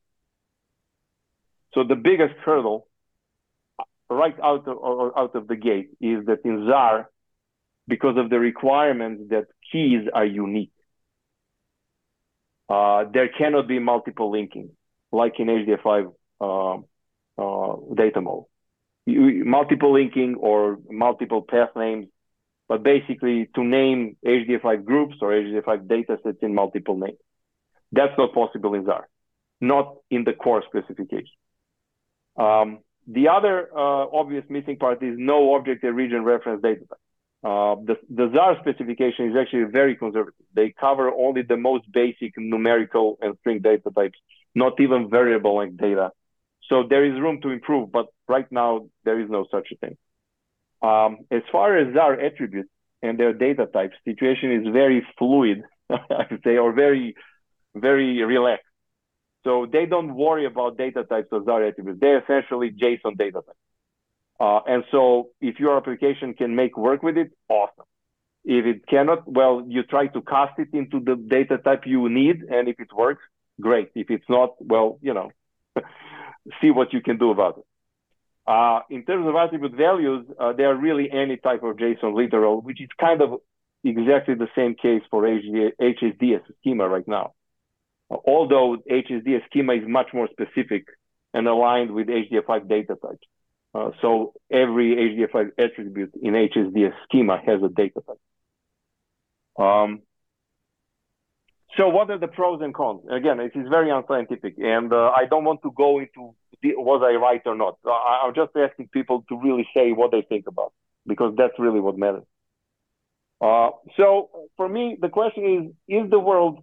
So 1.74 1.84
the 1.84 1.96
biggest 1.96 2.34
hurdle 2.44 2.88
right 4.10 4.36
out 4.42 4.66
of, 4.68 5.12
out 5.16 5.34
of 5.34 5.48
the 5.48 5.56
gate 5.56 5.90
is 6.00 6.26
that 6.26 6.38
in 6.44 6.66
Zarr, 6.68 7.06
because 7.86 8.16
of 8.16 8.30
the 8.30 8.38
requirements 8.38 9.24
that 9.30 9.46
keys 9.70 10.02
are 10.12 10.24
unique, 10.24 10.72
uh, 12.68 13.04
there 13.12 13.28
cannot 13.28 13.68
be 13.68 13.78
multiple 13.78 14.30
linking 14.30 14.70
like 15.12 15.34
in 15.38 15.46
HDF5 15.46 16.12
uh, 16.40 16.74
uh, 17.38 17.94
data 17.94 18.20
model. 18.20 18.48
Multiple 19.06 19.92
linking 19.92 20.36
or 20.36 20.78
multiple 20.90 21.42
path 21.42 21.70
names, 21.76 22.06
but 22.68 22.82
basically 22.82 23.48
to 23.54 23.62
name 23.62 24.16
HDF5 24.24 24.84
groups 24.84 25.16
or 25.20 25.30
HDF5 25.30 25.86
datasets 25.86 26.42
in 26.42 26.54
multiple 26.54 26.96
names. 26.96 27.18
That's 27.92 28.16
not 28.16 28.32
possible 28.32 28.74
in 28.74 28.84
Zarr 28.84 29.04
not 29.64 29.96
in 30.10 30.24
the 30.24 30.32
core 30.32 30.62
specification. 30.68 31.36
Um, 32.36 32.80
the 33.06 33.28
other 33.28 33.68
uh, 33.72 34.06
obvious 34.20 34.44
missing 34.48 34.76
part 34.76 35.02
is 35.02 35.14
no 35.18 35.54
object 35.54 35.84
and 35.84 35.96
region 35.96 36.24
reference 36.24 36.62
data. 36.62 36.84
Uh, 37.42 37.76
the, 37.84 37.96
the 38.08 38.28
Zarr 38.28 38.58
specification 38.60 39.30
is 39.30 39.36
actually 39.36 39.64
very 39.64 39.96
conservative. 39.96 40.46
They 40.54 40.72
cover 40.78 41.10
only 41.12 41.42
the 41.42 41.58
most 41.58 41.90
basic 41.92 42.32
numerical 42.36 43.18
and 43.20 43.36
string 43.40 43.60
data 43.60 43.90
types, 43.94 44.18
not 44.54 44.80
even 44.80 45.10
variable 45.10 45.56
length 45.56 45.76
data. 45.76 46.10
So 46.68 46.84
there 46.88 47.04
is 47.04 47.20
room 47.20 47.40
to 47.42 47.50
improve, 47.50 47.92
but 47.92 48.06
right 48.28 48.50
now 48.50 48.86
there 49.04 49.20
is 49.20 49.28
no 49.30 49.46
such 49.50 49.68
a 49.72 49.76
thing. 49.76 49.96
Um, 50.82 51.18
as 51.30 51.42
far 51.50 51.76
as 51.76 51.94
Zarr 51.94 52.22
attributes 52.22 52.70
and 53.02 53.18
their 53.18 53.32
data 53.32 53.66
types, 53.66 53.94
situation 54.04 54.52
is 54.52 54.72
very 54.72 55.06
fluid, 55.18 55.62
I 55.90 56.26
would 56.30 56.42
say, 56.44 56.56
or 56.56 56.72
very, 56.72 57.14
very 57.74 58.22
relaxed. 58.22 58.66
So 59.44 59.66
they 59.70 59.84
don't 59.86 60.14
worry 60.14 60.46
about 60.46 60.78
data 60.78 61.04
types 61.04 61.28
or 61.30 61.42
Zarr 61.42 61.68
attributes. 61.68 62.00
They're 62.00 62.22
essentially 62.22 62.70
JSON 62.70 63.16
data 63.18 63.42
types. 63.46 63.58
Uh, 64.40 64.60
and 64.66 64.84
so 64.90 65.30
if 65.40 65.60
your 65.60 65.76
application 65.76 66.34
can 66.34 66.54
make 66.56 66.76
work 66.76 67.02
with 67.02 67.16
it, 67.16 67.30
awesome. 67.48 67.84
If 68.44 68.66
it 68.66 68.86
cannot, 68.86 69.30
well, 69.30 69.64
you 69.66 69.84
try 69.84 70.08
to 70.08 70.20
cast 70.22 70.58
it 70.58 70.68
into 70.72 71.00
the 71.00 71.16
data 71.16 71.58
type 71.58 71.82
you 71.86 72.08
need. 72.08 72.42
And 72.50 72.68
if 72.68 72.80
it 72.80 72.92
works, 72.94 73.22
great. 73.60 73.90
If 73.94 74.10
it's 74.10 74.28
not, 74.28 74.50
well, 74.60 74.98
you 75.02 75.14
know, 75.14 75.30
see 76.60 76.70
what 76.70 76.92
you 76.92 77.00
can 77.00 77.18
do 77.18 77.30
about 77.30 77.58
it. 77.58 77.64
Uh, 78.46 78.80
in 78.90 79.04
terms 79.04 79.26
of 79.26 79.34
attribute 79.34 79.74
values, 79.74 80.26
uh, 80.38 80.52
they 80.52 80.64
are 80.64 80.76
really 80.76 81.10
any 81.10 81.36
type 81.38 81.62
of 81.62 81.76
JSON 81.76 82.14
literal, 82.14 82.60
which 82.60 82.80
is 82.80 82.88
kind 83.00 83.22
of 83.22 83.40
exactly 83.82 84.34
the 84.34 84.48
same 84.54 84.74
case 84.74 85.02
for 85.10 85.22
HD, 85.22 85.72
HSDS 85.80 86.42
schema 86.60 86.88
right 86.88 87.08
now 87.08 87.32
although 88.10 88.76
HSDS 88.90 89.44
schema 89.46 89.74
is 89.74 89.82
much 89.86 90.08
more 90.12 90.28
specific 90.28 90.86
and 91.32 91.48
aligned 91.48 91.90
with 91.90 92.08
HDF5 92.08 92.68
data 92.68 92.96
types. 93.00 93.26
Uh, 93.74 93.90
so 94.00 94.34
every 94.52 94.94
HDF5 94.94 95.50
attribute 95.58 96.12
in 96.22 96.34
HSDS 96.34 96.92
schema 97.04 97.40
has 97.44 97.62
a 97.62 97.68
data 97.68 98.00
type. 98.06 99.64
Um, 99.64 100.02
so 101.76 101.88
what 101.88 102.10
are 102.10 102.18
the 102.18 102.28
pros 102.28 102.60
and 102.62 102.74
cons? 102.74 103.02
Again, 103.10 103.40
it 103.40 103.52
is 103.54 103.68
very 103.68 103.90
unscientific, 103.90 104.54
and 104.58 104.92
uh, 104.92 105.10
I 105.10 105.26
don't 105.28 105.44
want 105.44 105.62
to 105.62 105.72
go 105.76 105.98
into 105.98 106.34
the, 106.62 106.74
was 106.76 107.02
I 107.04 107.16
right 107.16 107.42
or 107.46 107.54
not. 107.54 107.78
I, 107.84 108.26
am 108.26 108.34
just 108.34 108.56
asking 108.56 108.88
people 108.88 109.24
to 109.28 109.40
really 109.40 109.66
say 109.74 109.92
what 109.92 110.10
they 110.10 110.22
think 110.22 110.46
about, 110.46 110.72
because 111.06 111.34
that's 111.36 111.58
really 111.58 111.80
what 111.80 111.98
matters. 111.98 112.24
Uh, 113.40 113.70
so 113.96 114.30
for 114.56 114.68
me, 114.68 114.96
the 115.00 115.08
question 115.08 115.74
is: 115.88 115.96
Is 115.96 116.10
the 116.10 116.18
world 116.18 116.62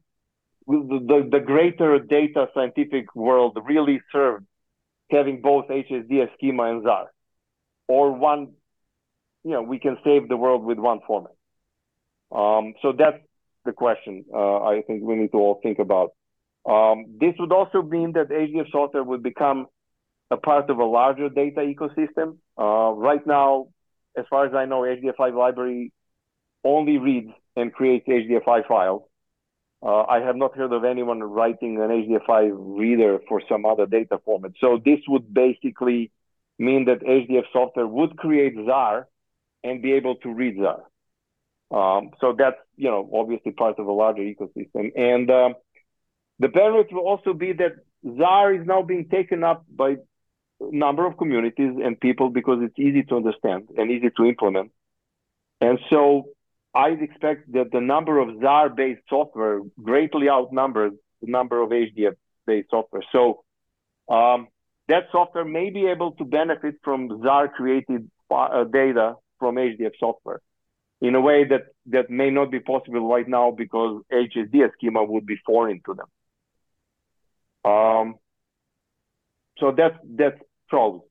the, 0.68 1.27
the 1.30 1.39
greater 1.39 2.00
data 2.00 2.48
scientific 2.53 3.13
world 3.15 3.58
really 3.65 4.01
served 4.12 4.46
having 5.10 5.41
both 5.41 5.68
HSDS 5.68 6.34
schema 6.36 6.72
and 6.72 6.84
Zarr, 6.84 7.08
or 7.88 8.12
one, 8.12 8.53
you 9.44 9.51
know, 9.51 9.62
we 9.62 9.80
can 9.80 9.98
save 10.03 10.30
the 10.30 10.38
world 10.38 10.63
with 10.63 10.77
one 10.77 11.00
format. 11.06 11.34
Um, 12.32 12.75
so 12.82 12.94
that's 12.98 13.18
the 13.65 13.72
question 13.72 14.25
uh, 14.34 14.63
I 14.63 14.82
think 14.86 15.03
we 15.03 15.15
need 15.15 15.32
to 15.32 15.38
all 15.38 15.60
think 15.62 15.80
about. 15.80 16.12
Um, 16.65 17.18
this 17.20 17.34
would 17.39 17.51
also 17.51 17.82
mean 17.82 18.13
that 18.13 18.30
HDF 18.30 18.72
software 18.72 19.03
would 19.03 19.24
become 19.24 19.68
a 20.30 20.38
part 20.38 20.70
of 20.70 20.77
a 20.77 20.86
larger 20.86 21.30
data 21.30 21.62
ecosystem. 21.62 22.38
Uh, 22.58 22.94
right 22.94 23.25
now, 23.25 23.68
as 24.18 24.25
far 24.30 24.46
as 24.46 24.53
I 24.53 24.65
know, 24.65 24.82
HDF5 24.82 25.36
library 25.36 25.91
only 26.63 26.98
reads 26.98 27.32
and 27.56 27.74
creates 27.74 28.08
HDF5 28.08 28.68
files. 28.68 29.03
Uh, 29.84 30.03
I 30.03 30.20
have 30.20 30.36
not 30.36 30.56
heard 30.56 30.74
of 30.74 30.84
anyone 30.84 31.22
writing 31.24 31.82
an 31.82 31.89
HDF5 31.89 32.77
reader 32.80 33.20
for 33.27 33.41
some 33.50 33.65
other 33.65 33.88
data 33.88 34.20
format. 34.24 34.51
So 34.62 34.80
this 34.84 35.00
would 35.08 35.34
basically 35.34 36.12
mean 36.60 36.86
that 36.86 37.01
HDF 37.01 37.46
software 37.51 37.88
would 37.88 38.15
create 38.18 38.56
Zarr 38.56 39.06
and 39.63 39.82
be 39.82 39.94
able 39.94 40.15
to 40.18 40.30
read 40.30 40.58
Zarr. 40.58 40.82
Um, 41.71 42.11
so 42.19 42.35
that's 42.37 42.57
you 42.75 42.89
know 42.89 43.09
obviously 43.13 43.51
part 43.51 43.79
of 43.79 43.87
a 43.87 43.91
larger 43.91 44.21
ecosystem. 44.21 44.91
And 44.95 45.31
um, 45.31 45.55
the 46.39 46.49
benefit 46.49 46.91
will 46.91 47.07
also 47.07 47.33
be 47.33 47.53
that 47.53 47.73
Zarr 48.05 48.59
is 48.59 48.67
now 48.67 48.81
being 48.81 49.07
taken 49.07 49.43
up 49.43 49.65
by 49.73 49.91
a 49.91 49.95
number 50.59 51.05
of 51.05 51.17
communities 51.17 51.73
and 51.83 51.99
people 51.99 52.29
because 52.29 52.59
it's 52.61 52.77
easy 52.77 53.03
to 53.03 53.15
understand 53.15 53.69
and 53.77 53.89
easy 53.89 54.09
to 54.17 54.25
implement. 54.25 54.71
And 55.61 55.79
so 55.89 56.29
I'd 56.73 57.01
expect 57.01 57.51
that 57.53 57.71
the 57.71 57.81
number 57.81 58.19
of 58.19 58.29
Zarr-based 58.29 59.03
software 59.09 59.61
greatly 59.81 60.29
outnumbers 60.29 60.93
the 61.21 61.29
number 61.29 61.61
of 61.61 61.69
HDF-based 61.69 62.69
software. 62.69 63.03
So 63.11 63.43
um, 64.09 64.47
that 64.87 65.03
software 65.11 65.45
may 65.45 65.69
be 65.69 65.85
able 65.85 66.13
to 66.13 66.25
benefit 66.25 66.75
from 66.83 67.09
Zarr-created 67.09 68.09
uh, 68.31 68.63
data 68.63 69.15
from 69.37 69.55
HDF 69.55 69.91
software 69.99 70.41
in 71.01 71.15
a 71.15 71.22
way 71.22 71.46
that, 71.46 71.63
that 71.88 72.10
may 72.10 72.29
not 72.29 72.51
be 72.51 72.60
possible 72.60 73.08
right 73.10 73.27
now 73.27 73.51
because 73.51 74.03
HSD 74.12 74.72
schema 74.74 75.03
would 75.03 75.25
be 75.25 75.38
foreign 75.46 75.81
to 75.86 75.96
them. 75.96 77.72
Um, 77.72 78.15
so 79.60 79.72
that's 79.75 79.96
that's 80.15 80.39
pros. 80.67 81.01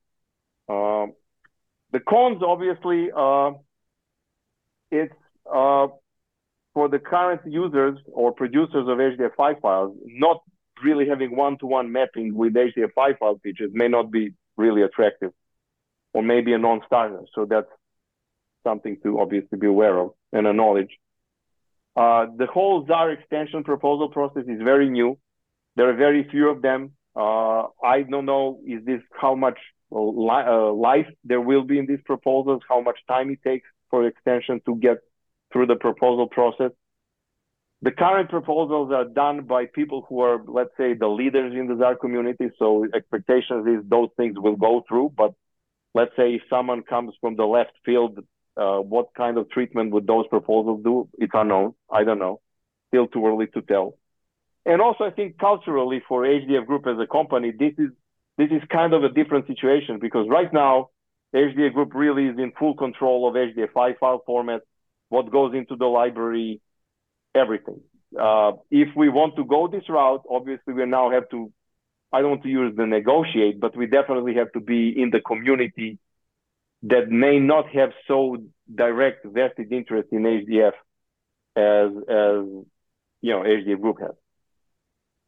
Um, 0.67 1.13
the 1.91 1.99
cons, 1.99 2.41
obviously, 2.45 3.09
uh, 3.15 3.51
it's 4.91 5.13
uh, 5.45 5.87
for 6.73 6.89
the 6.89 6.99
current 6.99 7.41
users 7.45 7.97
or 8.07 8.31
producers 8.31 8.87
of 8.87 8.97
HDF5 8.97 9.61
files, 9.61 9.97
not 10.05 10.41
really 10.83 11.07
having 11.07 11.35
one-to-one 11.35 11.91
mapping 11.91 12.33
with 12.33 12.53
HDF5 12.53 13.17
file 13.19 13.39
features 13.43 13.71
may 13.73 13.87
not 13.87 14.11
be 14.11 14.33
really 14.57 14.81
attractive, 14.81 15.31
or 16.13 16.23
maybe 16.23 16.53
a 16.53 16.57
non-starter. 16.57 17.21
So 17.35 17.45
that's 17.45 17.67
something 18.63 18.97
to 19.03 19.19
obviously 19.19 19.57
be 19.57 19.67
aware 19.67 19.97
of 19.97 20.11
and 20.31 20.47
acknowledge. 20.47 20.89
Uh, 21.95 22.27
the 22.37 22.45
whole 22.45 22.85
Zarr 22.85 23.13
extension 23.17 23.63
proposal 23.63 24.09
process 24.09 24.43
is 24.47 24.61
very 24.61 24.89
new. 24.89 25.17
There 25.75 25.89
are 25.89 25.95
very 25.95 26.27
few 26.29 26.49
of 26.49 26.61
them. 26.61 26.91
Uh, 27.15 27.63
I 27.83 28.03
don't 28.09 28.25
know 28.25 28.59
is 28.65 28.85
this 28.85 29.01
how 29.19 29.35
much 29.35 29.57
li- 29.91 30.47
uh, 30.47 30.71
life 30.71 31.07
there 31.23 31.41
will 31.41 31.63
be 31.63 31.77
in 31.79 31.85
these 31.85 31.99
proposals, 32.05 32.61
how 32.67 32.81
much 32.81 32.99
time 33.07 33.29
it 33.29 33.43
takes 33.43 33.67
for 33.89 34.07
extension 34.07 34.61
to 34.65 34.75
get 34.75 34.97
through 35.51 35.67
the 35.67 35.75
proposal 35.75 36.27
process. 36.27 36.71
The 37.83 37.91
current 37.91 38.29
proposals 38.29 38.91
are 38.93 39.05
done 39.05 39.45
by 39.45 39.65
people 39.65 40.05
who 40.07 40.21
are, 40.21 40.39
let's 40.47 40.69
say, 40.77 40.93
the 40.93 41.07
leaders 41.07 41.53
in 41.53 41.67
the 41.67 41.73
Zarr 41.73 41.99
community. 41.99 42.51
So 42.59 42.85
expectations 42.93 43.65
is 43.67 43.89
those 43.89 44.09
things 44.17 44.35
will 44.37 44.55
go 44.55 44.83
through. 44.87 45.13
But 45.17 45.33
let's 45.95 46.11
say 46.15 46.35
if 46.35 46.43
someone 46.49 46.83
comes 46.83 47.13
from 47.19 47.35
the 47.35 47.45
left 47.45 47.73
field, 47.83 48.19
uh, 48.57 48.77
what 48.77 49.13
kind 49.15 49.37
of 49.37 49.49
treatment 49.49 49.91
would 49.91 50.07
those 50.07 50.27
proposals 50.27 50.81
do? 50.83 51.09
It's 51.17 51.31
unknown. 51.33 51.73
I 51.91 52.03
don't 52.03 52.19
know. 52.19 52.41
Still 52.89 53.07
too 53.07 53.25
early 53.25 53.47
to 53.47 53.61
tell. 53.61 53.97
And 54.65 54.81
also, 54.81 55.05
I 55.05 55.11
think 55.11 55.37
culturally 55.39 56.01
for 56.07 56.23
HDF 56.23 56.67
Group 56.67 56.85
as 56.87 56.97
a 56.99 57.07
company, 57.07 57.51
this 57.57 57.73
is 57.77 57.91
this 58.37 58.49
is 58.51 58.61
kind 58.71 58.93
of 58.93 59.03
a 59.03 59.09
different 59.09 59.47
situation 59.47 59.99
because 59.99 60.27
right 60.29 60.51
now, 60.53 60.89
HDF 61.35 61.73
Group 61.73 61.93
really 61.93 62.25
is 62.27 62.37
in 62.37 62.51
full 62.57 62.75
control 62.75 63.27
of 63.27 63.35
HDF5 63.35 63.97
file 63.99 64.21
format 64.25 64.61
what 65.09 65.31
goes 65.31 65.53
into 65.53 65.75
the 65.75 65.85
library, 65.85 66.61
everything. 67.35 67.81
Uh, 68.19 68.53
if 68.69 68.89
we 68.95 69.09
want 69.09 69.35
to 69.35 69.43
go 69.45 69.67
this 69.67 69.87
route, 69.89 70.23
obviously 70.29 70.73
we 70.73 70.85
now 70.85 71.11
have 71.11 71.27
to, 71.29 71.51
I 72.11 72.21
don't 72.21 72.31
want 72.31 72.43
to 72.43 72.49
use 72.49 72.73
the 72.75 72.85
negotiate, 72.85 73.59
but 73.59 73.75
we 73.75 73.87
definitely 73.87 74.35
have 74.35 74.51
to 74.53 74.59
be 74.59 74.89
in 74.89 75.09
the 75.09 75.19
community 75.21 75.97
that 76.83 77.09
may 77.09 77.39
not 77.39 77.69
have 77.69 77.91
so 78.07 78.37
direct 78.73 79.25
vested 79.25 79.71
interest 79.71 80.09
in 80.11 80.23
HDF 80.23 80.73
as, 81.55 81.91
as 82.09 82.65
you 83.21 83.31
know, 83.31 83.41
HDF 83.41 83.81
group 83.81 83.99
has. 83.99 84.15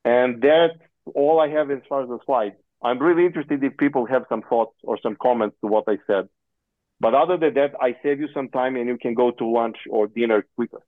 And 0.05 0.41
that's 0.41 0.79
all 1.13 1.39
I 1.39 1.49
have 1.49 1.69
as 1.71 1.79
far 1.87 2.03
as 2.03 2.09
the 2.09 2.19
slide. 2.25 2.53
I'm 2.81 2.99
really 2.99 3.25
interested 3.25 3.63
if 3.63 3.77
people 3.77 4.05
have 4.05 4.23
some 4.29 4.41
thoughts 4.41 4.75
or 4.83 4.97
some 5.01 5.15
comments 5.21 5.55
to 5.61 5.67
what 5.67 5.85
I 5.87 5.97
said. 6.07 6.27
But 6.99 7.13
other 7.13 7.37
than 7.37 7.53
that, 7.55 7.73
I 7.79 7.95
save 8.03 8.19
you 8.19 8.27
some 8.33 8.49
time 8.49 8.75
and 8.75 8.87
you 8.87 8.97
can 8.97 9.13
go 9.13 9.31
to 9.31 9.45
lunch 9.45 9.77
or 9.89 10.07
dinner 10.07 10.45
quicker. 10.55 10.81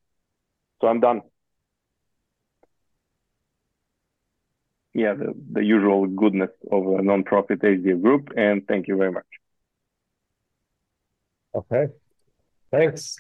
So 0.81 0.87
I'm 0.87 0.99
done. 0.99 1.21
Yeah, 4.93 5.13
the, 5.13 5.33
the 5.51 5.63
usual 5.63 6.07
goodness 6.07 6.51
of 6.71 6.83
a 6.83 7.01
nonprofit 7.01 7.57
HDF 7.61 8.01
group. 8.01 8.29
And 8.35 8.65
thank 8.67 8.87
you 8.87 8.97
very 8.97 9.11
much. 9.11 9.25
Okay. 11.55 11.87
Thanks. 12.71 13.17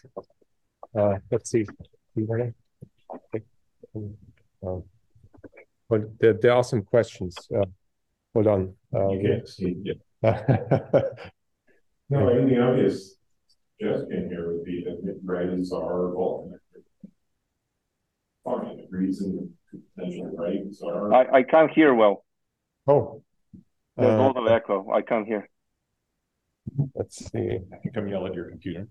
Uh, 0.97 1.15
let's 1.31 1.49
see. 1.51 1.65
You 2.15 2.53
um, 4.65 4.83
but 5.89 6.19
there, 6.19 6.33
there 6.33 6.53
are 6.53 6.63
some 6.63 6.81
questions. 6.81 7.35
Uh, 7.55 7.65
hold 8.33 8.47
on. 8.47 8.73
Uh, 8.93 9.09
you 9.09 9.21
can't 9.21 9.47
see. 9.47 9.75
Yeah. 10.21 11.01
No, 12.09 12.29
and 12.29 12.49
the 12.49 12.61
obvious 12.61 13.15
suggestion 13.79 14.29
here 14.29 14.51
would 14.51 14.63
be 14.63 14.83
that 14.85 15.19
writers 15.23 15.71
are 15.71 16.11
vol 16.11 16.51
connector. 16.51 17.09
Fine, 18.43 18.79
it 18.79 18.87
reads 18.91 19.21
in 19.21 19.51
potential 19.95 20.31
writings 20.37 20.81
are. 20.83 21.11
I, 21.11 21.39
I 21.39 21.43
can't 21.43 21.71
hear 21.71 21.95
well. 21.95 22.23
Oh. 22.87 23.23
There's 23.97 24.13
a 24.13 24.17
lot 24.17 24.37
of 24.37 24.47
echo. 24.47 24.91
I 24.91 25.01
can't 25.01 25.25
hear. 25.25 25.49
Let's 26.93 27.29
see. 27.31 27.59
I 27.71 27.77
can 27.81 27.91
come 27.93 28.07
yell 28.07 28.25
at 28.27 28.33
your 28.33 28.49
computer. 28.49 28.87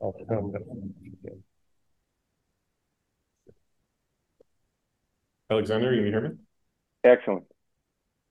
I'll 0.00 0.14
come. 0.28 0.52
Aleksandar, 5.50 5.94
you 5.96 6.04
hear 6.04 6.20
me? 6.20 6.30
Excellent. 7.04 7.44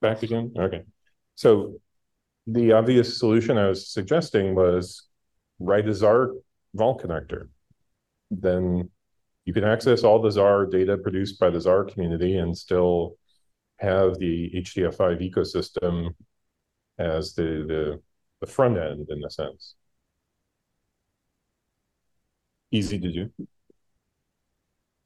Back 0.01 0.23
again? 0.23 0.53
Okay. 0.57 0.83
So 1.35 1.79
the 2.47 2.73
obvious 2.73 3.19
solution 3.19 3.57
I 3.57 3.67
was 3.67 3.91
suggesting 3.91 4.55
was 4.55 5.07
write 5.59 5.87
a 5.87 5.91
Zarr 5.91 6.35
vol 6.73 6.99
connector. 6.99 7.49
Then 8.31 8.89
you 9.45 9.53
can 9.53 9.63
access 9.63 10.03
all 10.03 10.21
the 10.21 10.29
Zarr 10.29 10.69
data 10.69 10.97
produced 10.97 11.39
by 11.39 11.49
the 11.49 11.59
Zarr 11.59 11.91
community 11.91 12.37
and 12.37 12.57
still 12.57 13.17
have 13.77 14.17
the 14.17 14.51
HDF5 14.55 15.31
ecosystem 15.31 16.15
as 16.97 17.33
the, 17.33 17.43
the, 17.43 18.01
the 18.41 18.47
front 18.47 18.77
end 18.77 19.07
in 19.09 19.23
a 19.23 19.29
sense. 19.29 19.75
Easy 22.71 22.99
to 22.99 23.11
do. 23.11 23.29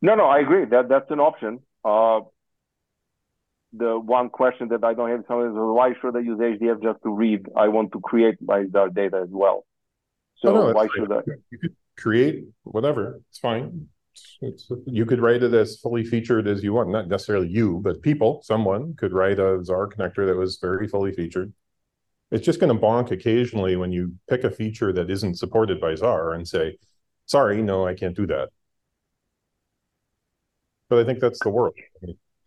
No, 0.02 0.16
no, 0.16 0.26
I 0.26 0.40
agree. 0.40 0.66
That 0.66 0.88
that's 0.90 1.10
an 1.12 1.20
option. 1.20 1.60
Uh, 1.84 2.22
the 3.74 4.00
one 4.00 4.30
question 4.30 4.70
that 4.70 4.84
I 4.84 4.94
don't 4.94 5.10
have 5.10 5.24
some 5.28 5.42
is 5.46 5.52
why 5.54 5.94
should 6.00 6.16
I 6.16 6.20
use 6.20 6.40
HDF 6.40 6.82
just 6.82 7.04
to 7.04 7.10
read? 7.10 7.46
I 7.56 7.68
want 7.68 7.92
to 7.92 8.00
create 8.00 8.38
my 8.42 8.64
data 8.64 9.22
as 9.24 9.30
well. 9.30 9.66
So 10.38 10.50
oh, 10.50 10.68
no, 10.68 10.74
why 10.74 10.88
should 10.96 11.12
I? 11.12 11.22
You 11.52 11.58
could 11.58 11.76
create 11.98 12.46
whatever. 12.64 13.20
It's 13.30 13.40
fine. 13.40 13.88
It's, 14.42 14.70
you 14.86 15.06
could 15.06 15.20
write 15.20 15.44
it 15.44 15.54
as 15.54 15.78
fully 15.80 16.06
featured 16.06 16.48
as 16.48 16.64
you 16.64 16.74
want. 16.74 16.90
Not 16.90 17.08
necessarily 17.08 17.50
you, 17.50 17.82
but 17.84 18.02
people, 18.02 18.42
someone 18.44 18.94
could 18.96 19.12
write 19.12 19.40
a 19.40 19.60
Zarr 19.60 19.92
connector 19.92 20.26
that 20.26 20.38
was 20.38 20.58
very 20.62 20.88
fully 20.88 21.12
featured. 21.14 21.52
It's 22.32 22.46
just 22.46 22.60
going 22.60 22.76
to 22.76 22.82
bonk 22.82 23.12
occasionally 23.12 23.76
when 23.76 23.92
you 23.92 24.14
pick 24.28 24.44
a 24.44 24.50
feature 24.52 24.92
that 24.94 25.10
isn't 25.10 25.38
supported 25.38 25.80
by 25.80 25.94
Zarr 25.94 26.36
and 26.36 26.48
say, 26.48 26.78
sorry, 27.26 27.62
no, 27.62 27.86
I 27.86 27.94
can't 27.94 28.16
do 28.16 28.26
that. 28.28 28.50
But 30.90 31.00
I 31.00 31.04
think 31.06 31.20
that's 31.20 31.40
the 31.40 31.50
world. 31.50 31.76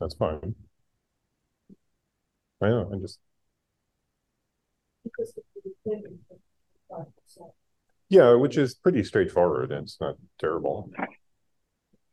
That's 0.01 0.15
fine. 0.15 0.55
I 2.61 2.69
know. 2.69 2.91
I 2.93 2.99
just. 2.99 3.19
Yeah, 8.09 8.35
which 8.35 8.57
is 8.57 8.75
pretty 8.75 9.05
straightforward. 9.05 9.71
And 9.71 9.85
it's 9.85 10.01
not 10.01 10.17
terrible. 10.39 10.91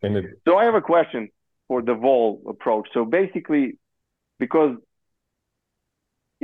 And 0.01 0.17
it, 0.17 0.25
so 0.47 0.57
I 0.57 0.65
have 0.65 0.75
a 0.75 0.81
question 0.81 1.29
for 1.67 1.81
the 1.81 1.95
vol 1.95 2.41
approach. 2.47 2.89
So 2.93 3.05
basically, 3.05 3.77
because 4.39 4.77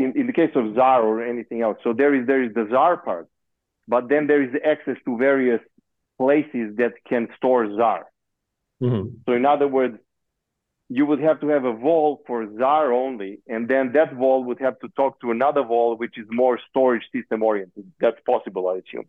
in, 0.04 0.14
in 0.16 0.28
the 0.28 0.34
case 0.34 0.52
of 0.56 0.66
Zarr 0.76 1.04
or 1.04 1.24
anything 1.24 1.62
else, 1.62 1.78
so 1.84 1.94
there 1.94 2.14
is 2.14 2.28
there 2.28 2.44
is 2.44 2.54
the 2.54 2.62
Zarr 2.62 3.04
part, 3.04 3.28
but 3.88 4.10
then 4.10 4.28
there 4.28 4.42
is 4.42 4.50
access 4.66 4.98
to 5.06 5.18
various 5.18 5.62
places 6.18 6.76
that 6.78 6.94
can 7.08 7.28
store 7.38 7.66
Zarr. 7.66 8.04
Mm-hmm. 8.82 9.16
So 9.26 9.34
in 9.34 9.46
other 9.46 9.68
words, 9.68 9.98
you 10.90 11.06
would 11.06 11.22
have 11.22 11.40
to 11.40 11.48
have 11.48 11.64
a 11.64 11.74
vol 11.74 12.22
for 12.28 12.46
Zarr 12.46 12.94
only, 12.94 13.40
and 13.48 13.68
then 13.68 13.94
that 13.94 14.14
vol 14.14 14.44
would 14.44 14.60
have 14.60 14.78
to 14.80 14.90
talk 14.90 15.22
to 15.22 15.32
another 15.32 15.64
vol 15.64 15.96
which 15.98 16.18
is 16.18 16.26
more 16.30 16.60
storage 16.70 17.04
system 17.16 17.44
oriented. 17.44 17.92
That's 18.00 18.20
possible, 18.26 18.68
I 18.68 18.80
assume. 18.84 19.06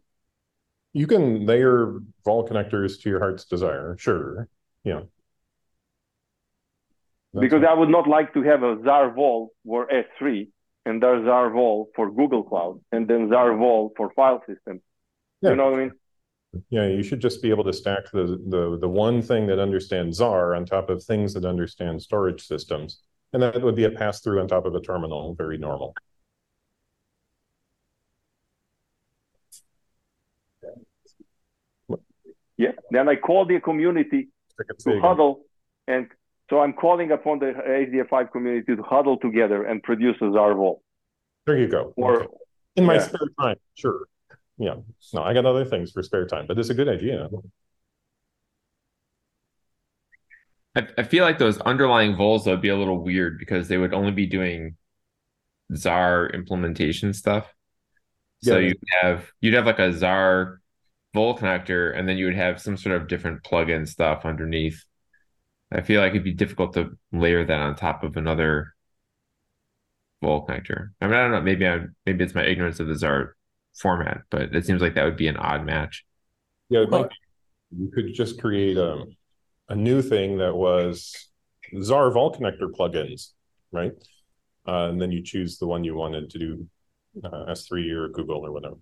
You 0.92 1.06
can 1.06 1.46
layer 1.46 2.00
vol 2.24 2.48
connectors 2.48 3.00
to 3.02 3.10
your 3.10 3.18
heart's 3.18 3.44
desire, 3.44 3.96
sure. 3.98 4.48
Yeah. 4.84 5.02
That's 7.32 7.40
because 7.40 7.62
fine. 7.62 7.70
I 7.70 7.74
would 7.74 7.88
not 7.88 8.06
like 8.06 8.34
to 8.34 8.42
have 8.42 8.62
a 8.62 8.76
Zarr 8.76 9.14
vol 9.14 9.52
for 9.64 9.88
S3 9.88 10.48
and 10.84 11.02
there's 11.02 11.22
Zarr 11.22 11.52
vol 11.52 11.88
for 11.94 12.10
Google 12.10 12.42
Cloud 12.42 12.80
and 12.90 13.06
then 13.06 13.28
Zarr 13.28 13.56
vol 13.56 13.92
for 13.96 14.10
file 14.12 14.42
system. 14.46 14.80
Yeah. 15.40 15.50
You 15.50 15.56
know 15.56 15.70
what 15.70 15.74
I 15.74 15.84
mean? 15.84 15.92
Yeah, 16.68 16.86
you 16.86 17.02
should 17.02 17.20
just 17.20 17.40
be 17.40 17.50
able 17.50 17.64
to 17.64 17.72
stack 17.72 18.10
the 18.12 18.38
the 18.48 18.78
the 18.78 18.88
one 18.88 19.22
thing 19.22 19.46
that 19.46 19.58
understands 19.58 20.20
Zarr 20.20 20.56
on 20.56 20.66
top 20.66 20.90
of 20.90 21.02
things 21.02 21.32
that 21.34 21.44
understand 21.44 22.02
storage 22.02 22.46
systems. 22.46 23.00
And 23.32 23.42
that 23.42 23.62
would 23.62 23.76
be 23.76 23.84
a 23.84 23.90
pass 23.90 24.20
through 24.20 24.40
on 24.40 24.48
top 24.48 24.66
of 24.66 24.74
a 24.74 24.80
terminal, 24.80 25.34
very 25.34 25.56
normal. 25.56 25.94
Yeah. 32.58 32.72
Then 32.90 33.08
I 33.08 33.16
call 33.16 33.46
the 33.46 33.58
community 33.58 34.28
I 34.60 34.64
could 34.64 34.82
say 34.82 34.92
to 34.92 35.00
huddle 35.00 35.40
and 35.88 36.08
so 36.52 36.60
I'm 36.60 36.74
calling 36.74 37.10
upon 37.12 37.38
the 37.38 37.46
HDF5 37.46 38.30
community 38.30 38.76
to 38.76 38.82
huddle 38.82 39.16
together 39.16 39.64
and 39.64 39.82
produce 39.82 40.16
a 40.20 40.24
Zarr 40.24 40.54
vol. 40.54 40.82
There 41.46 41.56
you 41.56 41.66
go. 41.66 41.94
Or 41.96 42.24
Okay. 42.24 42.34
In 42.76 42.84
my 42.84 42.96
yeah. 42.96 43.00
spare 43.00 43.28
time, 43.40 43.56
sure. 43.74 44.00
Yeah. 44.58 44.74
No, 45.14 45.22
I 45.22 45.32
got 45.32 45.46
other 45.46 45.64
things 45.64 45.92
for 45.92 46.02
spare 46.02 46.26
time, 46.26 46.44
but 46.46 46.58
it's 46.58 46.68
a 46.68 46.74
good 46.74 46.90
idea. 46.90 47.30
I, 50.76 50.86
I 50.98 51.02
feel 51.04 51.24
like 51.24 51.38
those 51.38 51.56
underlying 51.62 52.16
vols 52.16 52.46
would 52.46 52.60
be 52.60 52.68
a 52.68 52.76
little 52.76 53.02
weird 53.02 53.38
because 53.38 53.68
they 53.68 53.78
would 53.78 53.94
only 53.94 54.12
be 54.12 54.26
doing 54.26 54.76
Zarr 55.72 56.34
implementation 56.34 57.14
stuff. 57.14 57.50
So 58.42 58.58
Yeah. 58.58 58.68
you'd 58.68 58.78
have 59.00 59.30
you'd 59.40 59.54
have 59.54 59.64
like 59.64 59.78
a 59.78 59.88
Zarr 59.90 60.58
vol 61.14 61.38
connector, 61.38 61.96
and 61.98 62.06
then 62.06 62.18
you 62.18 62.26
would 62.26 62.36
have 62.36 62.60
some 62.60 62.76
sort 62.76 63.00
of 63.00 63.08
different 63.08 63.42
plugin 63.42 63.88
stuff 63.88 64.26
underneath. 64.26 64.84
I 65.72 65.80
feel 65.82 66.00
like 66.00 66.10
it'd 66.10 66.24
be 66.24 66.34
difficult 66.34 66.74
to 66.74 66.90
layer 67.12 67.44
that 67.44 67.60
on 67.60 67.74
top 67.76 68.04
of 68.04 68.16
another 68.16 68.74
vol 70.20 70.46
connector. 70.46 70.90
I 71.00 71.06
mean, 71.06 71.14
I 71.14 71.22
don't 71.22 71.32
know. 71.32 71.40
Maybe 71.40 71.66
I'm 71.66 71.94
maybe 72.06 72.24
it's 72.24 72.34
my 72.34 72.44
ignorance 72.44 72.80
of 72.80 72.88
the 72.88 72.94
Zarr 72.94 73.30
format, 73.74 74.22
but 74.30 74.54
it 74.54 74.66
seems 74.66 74.82
like 74.82 74.94
that 74.94 75.04
would 75.04 75.16
be 75.16 75.28
an 75.28 75.36
odd 75.36 75.64
match. 75.64 76.04
Yeah, 76.68 76.80
it 76.80 76.90
Well- 76.90 77.08
You 77.76 77.90
could 77.90 78.12
just 78.12 78.40
create 78.40 78.76
a, 78.76 79.04
a 79.68 79.74
new 79.74 80.02
thing 80.02 80.38
that 80.38 80.54
was 80.54 81.30
Zarr 81.74 82.12
vol 82.12 82.34
connector 82.34 82.70
plugins, 82.70 83.30
right? 83.70 83.92
Uh, 84.68 84.88
and 84.90 85.00
then 85.00 85.10
you 85.10 85.22
choose 85.22 85.58
the 85.58 85.66
one 85.66 85.82
you 85.84 85.94
wanted 85.94 86.30
to 86.30 86.38
do 86.38 86.68
uh, 87.24 87.46
S3 87.50 87.90
or 87.92 88.08
Google 88.08 88.44
or 88.46 88.52
whatever. 88.52 88.76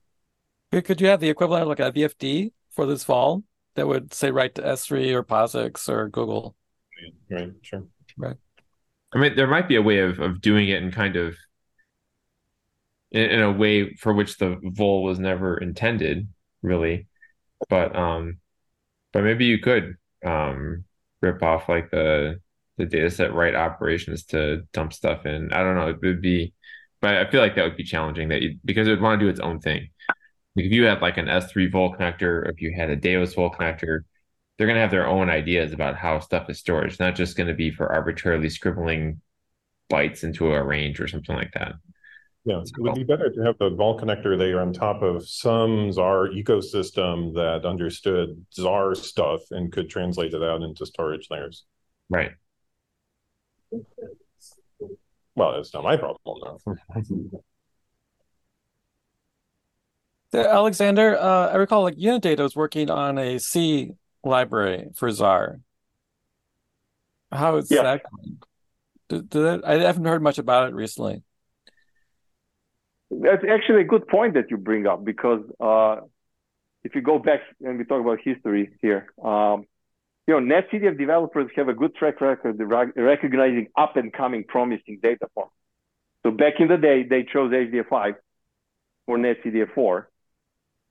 Could, 0.73 0.85
could 0.85 1.01
you 1.01 1.07
have 1.07 1.21
the 1.21 1.31
equivalent 1.31 1.63
of 1.63 1.69
like 1.69 1.81
a 1.81 1.93
VFD 1.93 2.53
for 2.71 2.85
this 2.85 3.05
vol 3.05 3.45
that 3.77 3.87
would 3.87 4.13
say 4.13 4.31
write 4.31 4.57
to 4.57 4.63
S3 4.63 5.13
or 5.13 5.23
POSIX 5.23 5.89
or 5.89 6.09
Google? 6.09 6.57
Right, 7.31 7.53
sure. 7.63 7.85
Right. 8.17 8.37
I 9.13 9.19
mean, 9.19 9.37
there 9.37 9.47
might 9.47 9.69
be 9.69 9.77
a 9.77 9.83
way 9.83 10.01
of 10.01 10.21
of 10.21 10.41
doing 10.41 10.69
it 10.69 10.83
in 10.83 10.91
kind 10.93 11.17
of 11.17 11.37
in, 13.11 13.23
in 13.23 13.41
a 13.41 13.53
way 13.53 13.95
for 13.95 14.13
which 14.13 14.39
the 14.39 14.59
vol 14.63 15.03
was 15.03 15.19
never 15.19 15.57
intended, 15.59 16.29
really. 16.63 17.09
But 17.69 17.95
um, 17.97 18.39
but 19.13 19.25
maybe 19.25 19.47
you 19.47 19.59
could 19.59 19.97
um 20.25 20.85
rip 21.23 21.43
off 21.43 21.69
like 21.69 21.91
the 21.91 22.41
the 22.79 22.87
data 22.87 23.11
set 23.11 23.35
write 23.35 23.55
operations 23.55 24.25
to 24.27 24.63
dump 24.73 24.93
stuff 24.93 25.27
in. 25.27 25.53
I 25.53 25.63
don't 25.63 25.77
know. 25.77 25.89
It 25.91 26.01
would 26.03 26.23
be, 26.23 26.55
but 27.01 27.17
I 27.17 27.31
feel 27.31 27.41
like 27.41 27.57
that 27.57 27.65
would 27.65 27.77
be 27.77 27.85
challenging 27.85 28.29
that 28.31 28.43
you 28.43 28.59
because 28.65 28.87
it 28.87 28.91
would 28.91 29.03
want 29.03 29.21
to 29.21 29.27
do 29.27 29.31
its 29.31 29.41
own 29.41 29.61
thing. 29.61 29.89
Like 30.57 30.67
if 30.67 30.73
you 30.73 30.85
had 30.85 31.03
like 31.03 31.19
an 31.19 31.29
S3 31.29 31.71
vol 31.71 31.95
connector, 31.95 32.49
if 32.51 32.61
you 32.61 32.73
had 32.77 32.91
a 32.91 32.97
DAOS 32.97 33.35
vol 33.35 33.51
connector, 33.51 34.01
they're 34.61 34.67
going 34.67 34.77
to 34.77 34.83
have 34.83 34.91
their 34.91 35.07
own 35.07 35.31
ideas 35.31 35.73
about 35.73 35.97
how 35.97 36.21
stuff 36.21 36.51
is 36.51 36.59
stored. 36.59 36.85
It's 36.91 37.01
not 37.01 37.15
just 37.15 37.35
going 37.35 37.47
to 37.47 37.55
be 37.55 37.71
for 37.71 37.91
arbitrarily 37.91 38.51
scribbling 38.51 39.23
bytes 39.91 40.23
into 40.23 40.53
a 40.53 40.63
range 40.63 41.01
or 41.01 41.09
something 41.09 41.35
like 41.35 41.53
that. 41.55 41.77
Yeah, 42.45 42.59
it 42.61 42.71
would 42.77 42.95
be 42.95 43.05
better 43.05 43.31
to 43.31 43.41
have 43.41 43.57
the 43.57 43.71
vol 43.71 43.99
connector 43.99 44.39
layer 44.39 44.61
on 44.61 44.75
top 44.75 45.01
of 45.01 45.27
some 45.27 45.89
Zarr 45.89 46.29
ecosystem 46.35 47.33
that 47.37 47.65
understood 47.67 48.45
Zarr 48.55 48.95
stuff 48.95 49.41
and 49.51 49.73
could 49.73 49.89
translate 49.89 50.35
it 50.35 50.43
out 50.43 50.61
into 50.61 50.85
storage 50.85 51.29
layers. 51.31 51.65
Right. 52.11 52.33
Well, 55.37 55.55
it's 55.55 55.73
not 55.73 55.85
my 55.85 55.97
problem 55.97 56.59
though. 56.67 56.77
Aleksandar, 60.35 61.17
uh, 61.17 61.49
I 61.51 61.57
recall 61.57 61.83
like 61.83 61.97
Unidata 61.97 62.41
was 62.41 62.55
working 62.55 62.91
on 62.91 63.17
a 63.17 63.39
C 63.39 63.95
library 64.25 64.89
for 64.95 65.09
Zarr. 65.09 65.61
How 67.33 67.57
is 67.57 67.71
Yeah. 67.71 67.83
that 67.83 68.03
going? 68.11 68.39
Did, 69.09 69.31
did 69.31 69.43
that, 69.43 69.61
I 69.67 69.79
haven't 69.79 70.05
heard 70.05 70.23
much 70.23 70.39
about 70.39 70.69
it 70.69 70.75
recently. 70.75 71.23
That's 73.11 73.45
actually 73.49 73.83
a 73.83 73.85
good 73.85 74.07
point 74.07 74.35
that 74.35 74.51
you 74.51 74.57
bring 74.57 74.87
up 74.87 75.05
because 75.05 75.43
uh, 75.59 75.97
if 76.85 76.95
you 76.95 77.03
go 77.03 77.19
back 77.19 77.41
and 77.61 77.77
we 77.79 77.85
talk 77.85 78.01
about 78.01 78.21
history 78.23 78.71
here, 78.81 79.13
um, 79.23 79.65
you 80.29 80.39
know, 80.39 80.55
NetCDF 80.55 80.97
developers 80.97 81.51
have 81.57 81.69
a 81.69 81.75
good 81.75 81.95
track 81.97 82.21
record 82.21 82.61
of 82.61 82.69
recognizing 82.97 83.67
up 83.77 83.97
and 83.97 84.13
coming 84.13 84.45
promising 84.45 85.01
data 85.03 85.27
forms. 85.35 85.51
So 86.25 86.31
back 86.31 86.55
in 86.61 86.69
the 86.69 86.77
day, 86.77 87.03
they 87.03 87.25
chose 87.25 87.51
HDF5 87.51 88.15
for 89.07 89.19
NetCDF4. 89.19 90.05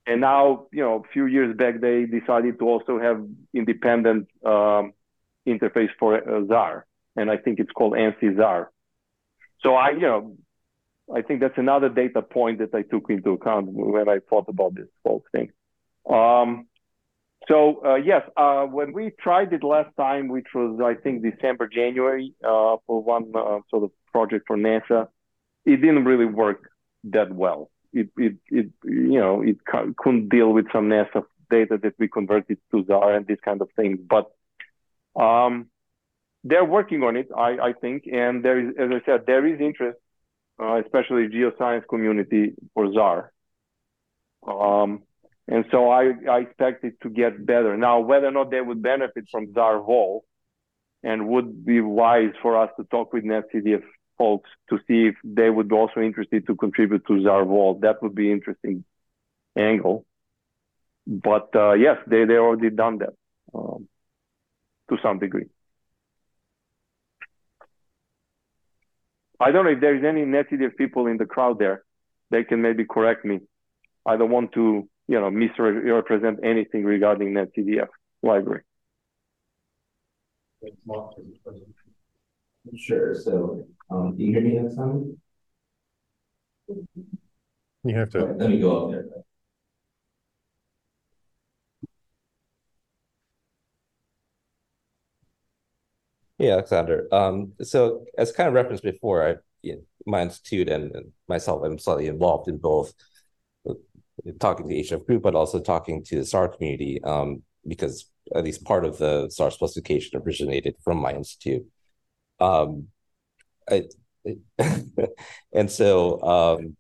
And 0.10 0.22
now, 0.22 0.66
you 0.72 0.82
know, 0.82 1.04
a 1.06 1.14
few 1.14 1.28
years 1.28 1.56
back, 1.56 1.82
they 1.82 2.06
decided 2.06 2.58
to 2.58 2.66
also 2.66 3.00
have 3.00 3.24
independent 3.54 4.28
um, 4.44 4.94
interface 5.48 5.92
for 6.00 6.16
uh, 6.16 6.42
Zarr. 6.46 6.82
And 7.16 7.30
I 7.30 7.38
think 7.38 7.60
it's 7.60 7.72
called 7.72 7.94
NCZarr. 7.94 8.66
So 9.62 9.76
I, 9.76 9.92
you 9.92 10.02
know, 10.02 10.36
I 11.16 11.22
think 11.22 11.42
that's 11.42 11.58
another 11.58 11.90
data 11.90 12.24
point 12.24 12.58
that 12.58 12.74
I 12.74 12.82
took 12.82 13.12
into 13.12 13.34
account 13.34 13.68
when 13.70 14.10
I 14.10 14.18
thought 14.28 14.46
about 14.48 14.74
this 14.74 14.88
whole 15.06 15.24
thing. 15.32 15.52
Um, 16.10 16.66
so 17.48 17.86
uh, 17.86 17.96
yes, 17.96 18.24
uh, 18.36 18.64
when 18.64 18.94
we 18.94 19.12
tried 19.20 19.54
it 19.54 19.64
last 19.64 19.96
time, 19.96 20.28
which 20.28 20.48
was 20.56 20.80
I 20.84 21.00
think 21.00 21.22
December, 21.22 21.68
January, 21.68 22.34
uh, 22.44 22.78
for 22.88 23.04
one 23.04 23.32
uh, 23.36 23.60
sort 23.70 23.84
of 23.84 23.92
project 24.12 24.46
for 24.48 24.58
NASA, 24.58 25.08
it 25.66 25.78
didn't 25.78 26.06
really 26.06 26.26
work 26.26 26.72
that 27.04 27.32
well. 27.32 27.70
It, 27.92 28.10
it, 28.18 28.36
it 28.50 28.70
you 28.84 29.20
know, 29.20 29.42
it 29.42 29.58
cou- 29.66 29.94
couldn't 29.98 30.30
deal 30.30 30.54
with 30.54 30.72
some 30.72 30.90
NASA 30.90 31.24
data 31.50 31.80
that 31.82 31.94
we 31.98 32.08
converted 32.08 32.60
to 32.72 32.84
Zarr 32.84 33.16
and 33.16 33.26
these 33.26 33.40
kind 33.44 33.62
of 33.62 33.70
things. 33.76 34.00
But 34.08 34.32
um, 35.20 35.70
they're 36.44 36.66
working 36.66 37.04
on 37.04 37.18
it, 37.18 37.30
I, 37.36 37.58
I 37.70 37.74
think, 37.74 38.04
and 38.12 38.46
there 38.46 38.60
is, 38.60 38.76
as 38.80 38.90
I 38.92 39.06
said, 39.06 39.26
there 39.26 39.46
is 39.46 39.60
interest 39.60 39.98
uh, 40.62 40.82
especially 40.84 41.28
geoscience 41.28 41.88
community 41.88 42.54
for 42.74 42.88
Zarr. 42.88 43.30
Um, 44.46 45.04
and 45.48 45.66
so 45.72 45.90
I, 45.90 46.12
I 46.30 46.40
expect 46.40 46.84
it 46.84 46.96
to 47.02 47.10
get 47.10 47.46
better. 47.46 47.78
Now, 47.78 48.02
whether 48.02 48.28
or 48.28 48.32
not 48.32 48.52
they 48.52 48.62
would 48.62 48.82
benefit 48.82 49.26
from 49.32 49.48
Zarr 49.48 49.84
Vol 49.86 50.26
and 51.02 51.28
would 51.30 51.66
be 51.66 51.82
wise 51.82 52.34
for 52.42 52.62
us 52.62 52.70
to 52.78 52.84
talk 52.86 53.14
with 53.14 53.24
NetCDF 53.24 53.84
folks 54.20 54.50
to 54.70 54.78
see 54.88 55.08
if 55.08 55.16
they 55.24 55.50
would 55.50 55.70
be 55.70 55.76
also 55.76 56.02
interested 56.02 56.46
to 56.46 56.56
contribute 56.56 57.08
to 57.08 57.14
Zarr 57.14 57.48
Vol, 57.48 57.80
that 57.80 58.04
would 58.04 58.14
be 58.14 58.32
interesting 58.32 58.84
angle. 59.58 60.06
But 61.08 61.50
uh, 61.56 61.74
yes, 61.74 61.98
they, 62.06 62.26
they 62.26 62.36
already 62.36 62.70
done 62.70 63.00
that 63.00 63.14
um, 63.56 63.88
to 64.90 64.98
some 65.02 65.18
degree. 65.18 65.48
I 69.40 69.52
don't 69.52 69.66
know 69.66 69.72
if 69.72 69.80
there's 69.80 70.04
any 70.04 70.22
NetCDF 70.26 70.76
people 70.76 71.08
in 71.08 71.18
the 71.18 71.26
crowd 71.26 71.58
there. 71.60 71.84
They 72.30 72.44
can 72.44 72.62
maybe 72.62 72.86
correct 72.86 73.24
me. 73.26 73.40
I 74.06 74.18
don't 74.18 74.30
want 74.30 74.52
to, 74.54 74.88
you 75.08 75.20
know, 75.20 75.32
misrepresent 75.32 76.40
anything 76.44 76.84
regarding 76.84 77.34
NetCDF 77.34 77.88
library. 78.22 78.64
Sure, 82.76 83.16
so, 83.16 83.66
um, 83.90 84.16
do 84.16 84.24
you 84.24 84.32
hear 84.32 84.42
me 84.42 84.60
next 84.60 84.76
time? 84.76 85.20
You 87.84 87.96
have 87.96 88.10
to, 88.12 88.26
Let 88.26 88.50
me 88.50 88.60
go 88.60 88.86
up 88.86 88.92
there. 88.92 89.06
Yeah, 96.38 96.62
Aleksandar. 96.62 97.12
Um, 97.12 97.54
so 97.62 98.06
as 98.18 98.32
kind 98.32 98.48
of 98.48 98.54
referenced 98.54 98.84
before, 98.84 99.28
I, 99.28 99.36
you 99.62 99.76
know, 99.76 99.82
my 100.06 100.22
institute 100.22 100.70
and, 100.70 100.96
and 100.96 101.12
myself, 101.28 101.64
I'm 101.64 101.78
slightly 101.78 102.08
involved 102.08 102.48
in 102.48 102.58
both 102.58 102.94
uh, 103.70 103.74
talking 104.40 104.68
to 104.68 104.74
the 104.74 104.80
HF 104.80 105.06
group, 105.06 105.22
but 105.22 105.36
also 105.36 105.60
talking 105.60 106.04
to 106.06 106.16
the 106.16 106.22
Zarr 106.22 106.56
community, 106.56 107.04
um, 107.04 107.44
because 107.68 108.10
at 108.34 108.46
least 108.46 108.64
part 108.64 108.86
of 108.86 108.98
the 108.98 109.28
Zarr 109.28 109.52
specification 109.52 110.22
originated 110.22 110.76
from 110.82 110.98
my 110.98 111.14
institute. 111.14 111.66
Um, 112.40 112.88
I, 113.70 113.84
and 115.54 115.72
so 115.72 116.22
um, 116.22 116.76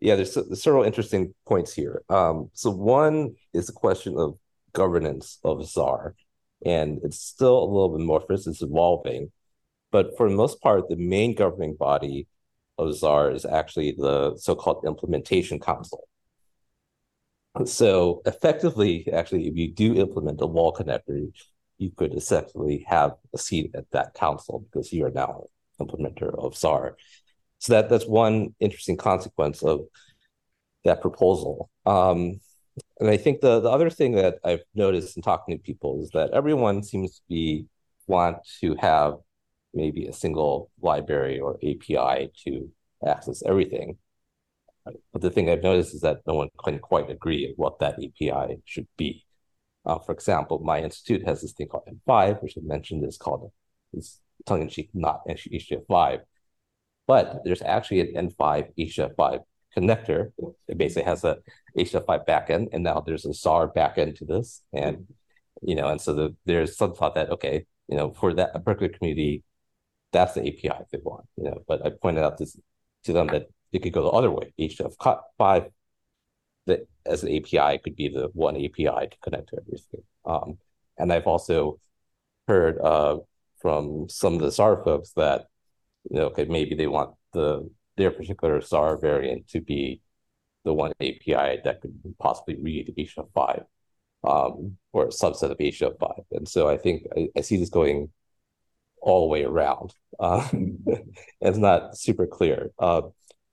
yeah, 0.00 0.16
there's, 0.16 0.34
there's, 0.34 0.62
several 0.62 0.84
interesting 0.84 1.34
points 1.46 1.72
here. 1.72 2.02
Um, 2.08 2.50
so 2.54 2.70
one 2.70 3.34
is 3.52 3.66
the 3.66 3.72
question 3.72 4.16
of 4.16 4.38
governance 4.72 5.38
of 5.44 5.58
Zarr, 5.58 6.14
and 6.64 7.00
it's 7.04 7.20
still 7.20 7.58
a 7.58 7.64
little 7.64 7.90
bit 7.90 8.02
amorphous. 8.02 8.46
It's 8.46 8.62
evolving, 8.62 9.30
but 9.90 10.16
for 10.16 10.28
the 10.28 10.34
most 10.34 10.60
part, 10.62 10.88
the 10.88 10.96
main 10.96 11.34
governing 11.34 11.74
body 11.74 12.26
of 12.78 12.88
Zarr 12.94 13.34
is 13.34 13.44
actually 13.44 13.94
the 13.96 14.36
so-called 14.38 14.84
implementation 14.86 15.60
council. 15.60 16.08
So 17.66 18.22
effectively, 18.26 19.08
actually, 19.12 19.48
if 19.48 19.56
you 19.56 19.72
do 19.72 19.94
implement 19.96 20.40
a 20.40 20.46
vol 20.46 20.72
connector, 20.72 21.30
you 21.78 21.90
could 21.90 22.14
essentially 22.14 22.84
have 22.88 23.12
a 23.34 23.38
seat 23.38 23.72
at 23.74 23.90
that 23.90 24.14
council 24.14 24.60
because 24.60 24.92
you 24.92 25.04
are 25.04 25.10
now 25.10 25.44
implementer 25.80 26.32
of 26.38 26.54
Zarr. 26.54 26.94
So 27.58 27.74
that 27.74 27.90
that's 27.90 28.06
one 28.06 28.54
interesting 28.60 28.96
consequence 28.96 29.62
of 29.62 29.80
that 30.84 31.00
proposal. 31.00 31.70
Um, 31.84 32.40
and 32.98 33.10
I 33.10 33.16
think 33.16 33.40
the, 33.40 33.60
the 33.60 33.68
other 33.68 33.90
thing 33.90 34.12
that 34.12 34.36
I've 34.44 34.62
noticed 34.74 35.16
in 35.16 35.22
talking 35.22 35.56
to 35.56 35.62
people 35.62 36.02
is 36.02 36.10
that 36.10 36.30
everyone 36.30 36.82
seems 36.82 37.16
to 37.16 37.22
be 37.28 37.66
want 38.06 38.38
to 38.60 38.74
have 38.76 39.14
maybe 39.74 40.06
a 40.06 40.12
single 40.12 40.70
library 40.80 41.38
or 41.38 41.56
API 41.56 42.30
to 42.44 42.70
access 43.06 43.42
everything. 43.44 43.98
But 45.12 45.22
the 45.22 45.30
thing 45.30 45.48
I've 45.48 45.62
noticed 45.62 45.94
is 45.94 46.00
that 46.00 46.20
no 46.26 46.34
one 46.34 46.48
can 46.64 46.78
quite 46.78 47.10
agree 47.10 47.52
what 47.56 47.78
that 47.80 47.94
API 47.94 48.56
should 48.64 48.88
be. 48.96 49.24
Uh, 49.84 49.98
for 49.98 50.12
example, 50.12 50.58
my 50.58 50.80
institute 50.80 51.26
has 51.26 51.40
this 51.40 51.52
thing 51.52 51.68
called 51.68 51.88
N5, 52.08 52.42
which 52.42 52.54
I 52.56 52.60
mentioned 52.62 53.04
is 53.04 53.16
called 53.16 53.50
is 53.92 54.20
tongue 54.46 54.62
in 54.62 54.68
cheek, 54.68 54.90
not 54.94 55.26
HDF5. 55.28 56.20
But 57.06 57.42
there's 57.44 57.62
actually 57.62 58.00
an 58.00 58.28
N5 58.28 58.72
HDF5 58.78 59.40
connector. 59.76 60.32
It 60.68 60.78
basically 60.78 61.04
has 61.04 61.24
a 61.24 61.38
HDF5 61.76 62.26
backend, 62.26 62.68
and 62.72 62.84
now 62.84 63.00
there's 63.00 63.24
a 63.24 63.30
Zarr 63.30 63.72
backend 63.74 64.16
to 64.18 64.24
this. 64.24 64.62
And 64.72 65.06
you 65.62 65.74
know, 65.74 65.88
and 65.88 66.00
so 66.00 66.14
the, 66.14 66.36
there's 66.46 66.76
some 66.76 66.94
thought 66.94 67.14
that 67.16 67.30
okay, 67.30 67.66
you 67.88 67.96
know, 67.96 68.12
for 68.12 68.32
that 68.34 68.52
particular 68.64 68.92
community, 68.92 69.42
that's 70.12 70.34
the 70.34 70.40
API 70.40 70.84
they 70.92 70.98
want. 71.02 71.26
You 71.36 71.44
know, 71.44 71.62
but 71.66 71.84
I 71.84 71.90
pointed 71.90 72.24
out 72.24 72.38
this 72.38 72.56
to 73.04 73.12
them 73.12 73.28
that 73.28 73.48
it 73.72 73.82
could 73.82 73.92
go 73.92 74.02
the 74.02 74.08
other 74.08 74.30
way. 74.30 74.52
HDF5 74.58 75.70
that 76.66 76.88
as 77.06 77.22
an 77.22 77.34
API 77.34 77.78
could 77.78 77.96
be 77.96 78.08
the 78.08 78.28
one 78.34 78.56
API 78.56 79.08
to 79.08 79.16
connect 79.22 79.48
to 79.48 79.58
everything. 79.60 80.02
Um, 80.24 80.58
and 80.98 81.12
I've 81.12 81.26
also 81.26 81.80
heard 82.46 82.78
uh, 82.78 83.18
from 83.60 84.08
some 84.08 84.34
of 84.34 84.40
the 84.40 84.48
Zarr 84.48 84.82
folks 84.84 85.12
that 85.12 85.46
you 86.08 86.16
know, 86.16 86.26
okay, 86.26 86.44
maybe 86.44 86.74
they 86.74 86.86
want 86.86 87.14
the 87.32 87.70
their 87.96 88.10
particular 88.10 88.60
Zarr 88.60 89.00
variant 89.00 89.48
to 89.48 89.60
be 89.60 90.00
the 90.64 90.72
one 90.72 90.92
API 91.00 91.60
that 91.64 91.80
could 91.80 91.94
possibly 92.18 92.56
read 92.56 92.94
HDF5 92.96 93.64
um, 94.24 94.76
or 94.92 95.06
a 95.06 95.08
subset 95.08 95.50
of 95.50 95.58
HDF5. 95.58 96.24
And 96.32 96.48
so 96.48 96.68
I 96.68 96.76
think 96.76 97.04
I, 97.16 97.28
I 97.36 97.40
see 97.40 97.56
this 97.56 97.70
going 97.70 98.10
all 99.00 99.22
the 99.22 99.32
way 99.32 99.44
around. 99.44 99.94
Uh, 100.18 100.46
it's 101.40 101.58
not 101.58 101.96
super 101.96 102.26
clear. 102.26 102.70
Uh, 102.78 103.02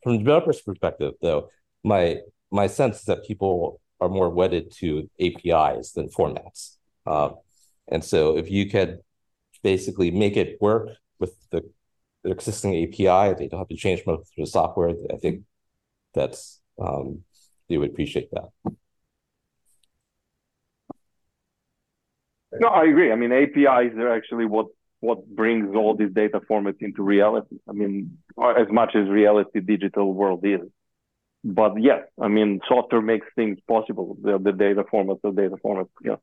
from 0.04 0.14
the 0.14 0.20
developer's 0.20 0.62
perspective, 0.62 1.14
though, 1.22 1.50
my 1.84 2.18
my 2.52 2.68
sense 2.68 3.00
is 3.00 3.06
that 3.06 3.26
people 3.26 3.82
are 4.00 4.10
more 4.10 4.30
wedded 4.30 4.72
to 4.72 5.10
APIs 5.20 5.92
than 5.92 6.10
formats. 6.10 6.78
Uh, 7.06 7.32
and 7.90 8.04
so 8.04 8.38
if 8.38 8.50
you 8.50 8.70
could 8.70 9.00
basically 9.74 10.10
make 10.12 10.38
it 10.38 10.50
work 10.62 10.88
with 11.20 11.34
the, 11.52 11.62
the 12.24 12.32
existing 12.32 12.72
API, 12.84 13.26
they 13.38 13.48
don't 13.50 13.60
have 13.64 13.68
to 13.76 13.76
change 13.86 14.02
much 14.08 14.20
of 14.20 14.28
the 14.38 14.48
software. 14.48 14.92
I 15.16 15.18
think 15.24 15.36
that's 16.14 16.62
um, 16.80 17.24
they 17.68 17.78
would 17.78 17.90
appreciate 17.90 18.30
that. 18.32 18.48
No, 22.64 22.70
I 22.70 22.84
agree. 22.92 23.12
I 23.12 23.18
mean, 23.22 23.34
APIs 23.34 23.94
are 24.04 24.14
actually 24.18 24.46
what 24.46 24.68
what 25.08 25.20
brings 25.42 25.76
all 25.76 25.94
these 25.96 26.14
data 26.22 26.40
formats 26.50 26.82
into 26.88 27.04
reality. 27.04 27.58
I 27.72 27.74
mean, 27.74 28.18
as 28.64 28.70
much 28.80 28.92
as 28.96 29.06
reality 29.22 29.60
digital 29.60 30.08
world 30.14 30.42
is. 30.44 30.62
But 31.44 31.74
yes, 31.90 32.02
I 32.26 32.30
mean, 32.30 32.62
software 32.68 33.02
makes 33.14 33.28
things 33.36 33.58
possible. 33.68 34.18
The, 34.26 34.34
the 34.48 34.54
data 34.54 34.84
formats, 34.92 35.22
the 35.24 35.32
data 35.32 35.58
formats. 35.64 35.90
Yeah. 36.10 36.20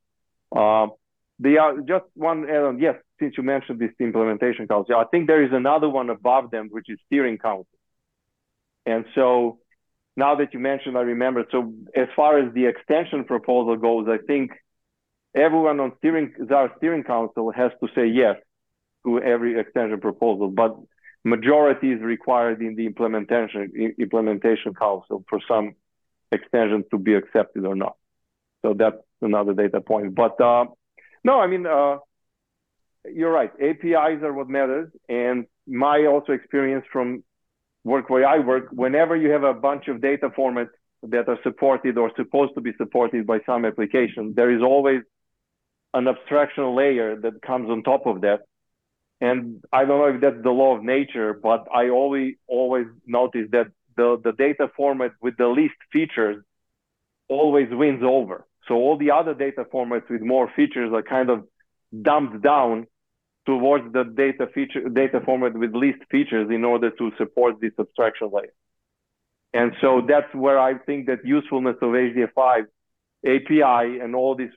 Um, 0.61 0.93
they 1.39 1.57
are 1.57 1.73
just 1.93 2.07
one 2.15 2.49
add-on. 2.49 2.79
Yes, 2.79 2.97
since 3.19 3.35
you 3.37 3.43
mentioned 3.43 3.79
this 3.79 3.93
implementation 4.01 4.67
council, 4.67 4.97
I 4.97 5.05
think 5.05 5.27
there 5.27 5.45
is 5.45 5.53
another 5.53 5.89
one 5.89 6.11
above 6.11 6.51
them, 6.51 6.69
which 6.71 6.87
is 6.89 6.99
steering 7.07 7.39
council. 7.39 7.67
And 8.87 9.05
so 9.15 9.59
now 10.17 10.37
that 10.37 10.53
you 10.53 10.61
mentioned, 10.61 10.97
I 10.97 11.03
remember. 11.03 11.45
So 11.51 11.73
as 11.95 12.09
far 12.15 12.39
as 12.39 12.53
the 12.55 12.67
extension 12.67 13.25
proposal 13.25 13.77
goes, 13.77 14.07
I 14.09 14.19
think 14.25 14.53
everyone 15.35 15.81
on 15.81 15.93
steering 15.99 16.33
our 16.51 16.73
steering 16.77 17.05
council 17.05 17.51
has 17.53 17.73
to 17.83 17.89
say 17.95 18.07
yes 18.07 18.37
to 19.05 19.21
every 19.21 19.59
extension 19.59 20.01
proposal, 20.01 20.49
but 20.49 20.77
majority 21.25 21.93
is 21.93 22.01
required 22.01 22.61
in 22.61 22.77
the 22.77 22.87
implementation 22.87 23.73
implementation 23.99 24.75
council 24.75 25.25
for 25.29 25.41
some 25.49 25.75
extensions 26.31 26.85
to 26.91 26.99
be 26.99 27.15
accepted 27.15 27.65
or 27.65 27.75
not. 27.75 27.97
So 28.63 28.75
that's 28.75 28.97
another 29.21 29.53
data 29.53 29.81
point. 29.81 30.15
But 30.15 30.41
uh, 30.41 30.67
no, 31.23 31.41
I 31.41 31.47
mean, 31.47 31.67
uh, 31.67 31.99
you're 33.13 33.33
right. 33.33 33.51
APIs 33.61 34.23
are 34.23 34.33
what 34.33 34.49
matters. 34.49 34.91
And 35.09 35.47
my 35.67 36.07
also 36.07 36.33
experience 36.33 36.85
from 36.93 37.25
work 37.85 38.09
where 38.11 38.27
I 38.27 38.39
work, 38.39 38.69
whenever 38.73 39.17
you 39.17 39.31
have 39.31 39.43
a 39.45 39.55
bunch 39.55 39.89
of 39.89 40.01
data 40.01 40.31
formats 40.31 40.71
that 41.03 41.29
are 41.29 41.39
supported 41.43 41.99
or 41.99 42.11
supposed 42.17 42.55
to 42.55 42.61
be 42.61 42.73
supported 42.79 43.27
by 43.27 43.41
some 43.45 43.65
application, 43.65 44.33
there 44.35 44.51
is 44.51 44.63
always 44.63 45.03
an 45.93 46.09
abstraction 46.09 46.75
layer 46.75 47.17
that 47.21 47.43
comes 47.43 47.69
on 47.71 47.83
top 47.83 48.07
of 48.07 48.23
that 48.23 48.41
and 49.21 49.63
I 49.73 49.85
don't 49.85 49.99
know 50.01 50.15
if 50.15 50.21
that's 50.21 50.43
the 50.43 50.51
law 50.51 50.77
of 50.77 50.83
nature, 50.83 51.33
but 51.33 51.67
I 51.73 51.89
always 51.89 52.35
always 52.47 52.87
notice 53.07 53.49
that 53.53 53.69
the, 53.97 54.21
the 54.23 54.33
data 54.33 54.71
format 54.77 55.13
with 55.23 55.37
the 55.37 55.47
least 55.47 55.77
features 55.93 56.45
always 57.29 57.69
wins 57.71 58.03
over. 58.05 58.47
So 58.69 58.75
all 58.75 58.99
the 58.99 59.13
other 59.13 59.35
data 59.35 59.65
formats 59.73 60.11
with 60.11 60.21
more 60.21 60.51
features 60.55 60.93
are 60.93 61.03
kind 61.03 61.31
of 61.31 61.45
dumped 62.03 62.43
down 62.43 62.87
towards 63.47 63.93
the 63.93 64.05
data 64.05 64.47
feature 64.55 64.89
data 64.89 65.21
format 65.25 65.55
with 65.55 65.75
least 65.75 65.99
features 66.11 66.49
in 66.51 66.65
order 66.65 66.91
to 66.91 67.13
support 67.19 67.61
this 67.61 67.73
abstraction 67.79 68.31
layer. 68.33 68.55
And 69.53 69.73
so 69.81 70.03
that's 70.07 70.33
where 70.35 70.59
I 70.59 70.79
think 70.79 71.07
that 71.07 71.25
usefulness 71.25 71.77
of 71.81 71.91
HDF5 71.91 72.67
API 73.25 74.01
and 74.01 74.15
all 74.17 74.35
these 74.35 74.51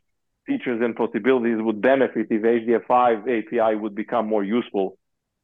features 0.46 0.82
and 0.82 0.96
possibilities 0.96 1.58
would 1.60 1.82
benefit 1.82 2.28
if 2.30 2.42
HDF5 2.42 3.22
API 3.38 3.76
would 3.76 3.94
become 3.94 4.28
more 4.28 4.44
useful 4.44 4.98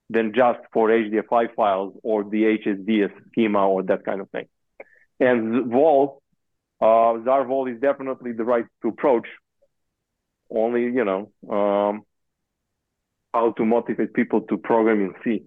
than 0.09 0.33
just 0.33 0.59
for 0.71 0.89
HDF5 0.89 1.55
files 1.55 1.93
or 2.03 2.23
the 2.23 2.57
HSDS 2.57 3.11
schema 3.31 3.67
or 3.67 3.83
that 3.83 4.05
kind 4.05 4.21
of 4.21 4.29
thing. 4.31 4.47
And 5.19 5.71
Vol, 5.71 6.21
uh, 6.81 7.15
is 7.15 7.79
definitely 7.79 8.33
the 8.33 8.43
right 8.43 8.65
to 8.81 8.87
approach. 8.89 9.27
Only, 10.49 10.83
you 10.83 11.05
know, 11.05 11.31
um, 11.49 12.03
how 13.33 13.51
to 13.53 13.65
motivate 13.65 14.13
people 14.13 14.41
to 14.41 14.57
program 14.57 15.01
in 15.01 15.13
C. 15.23 15.43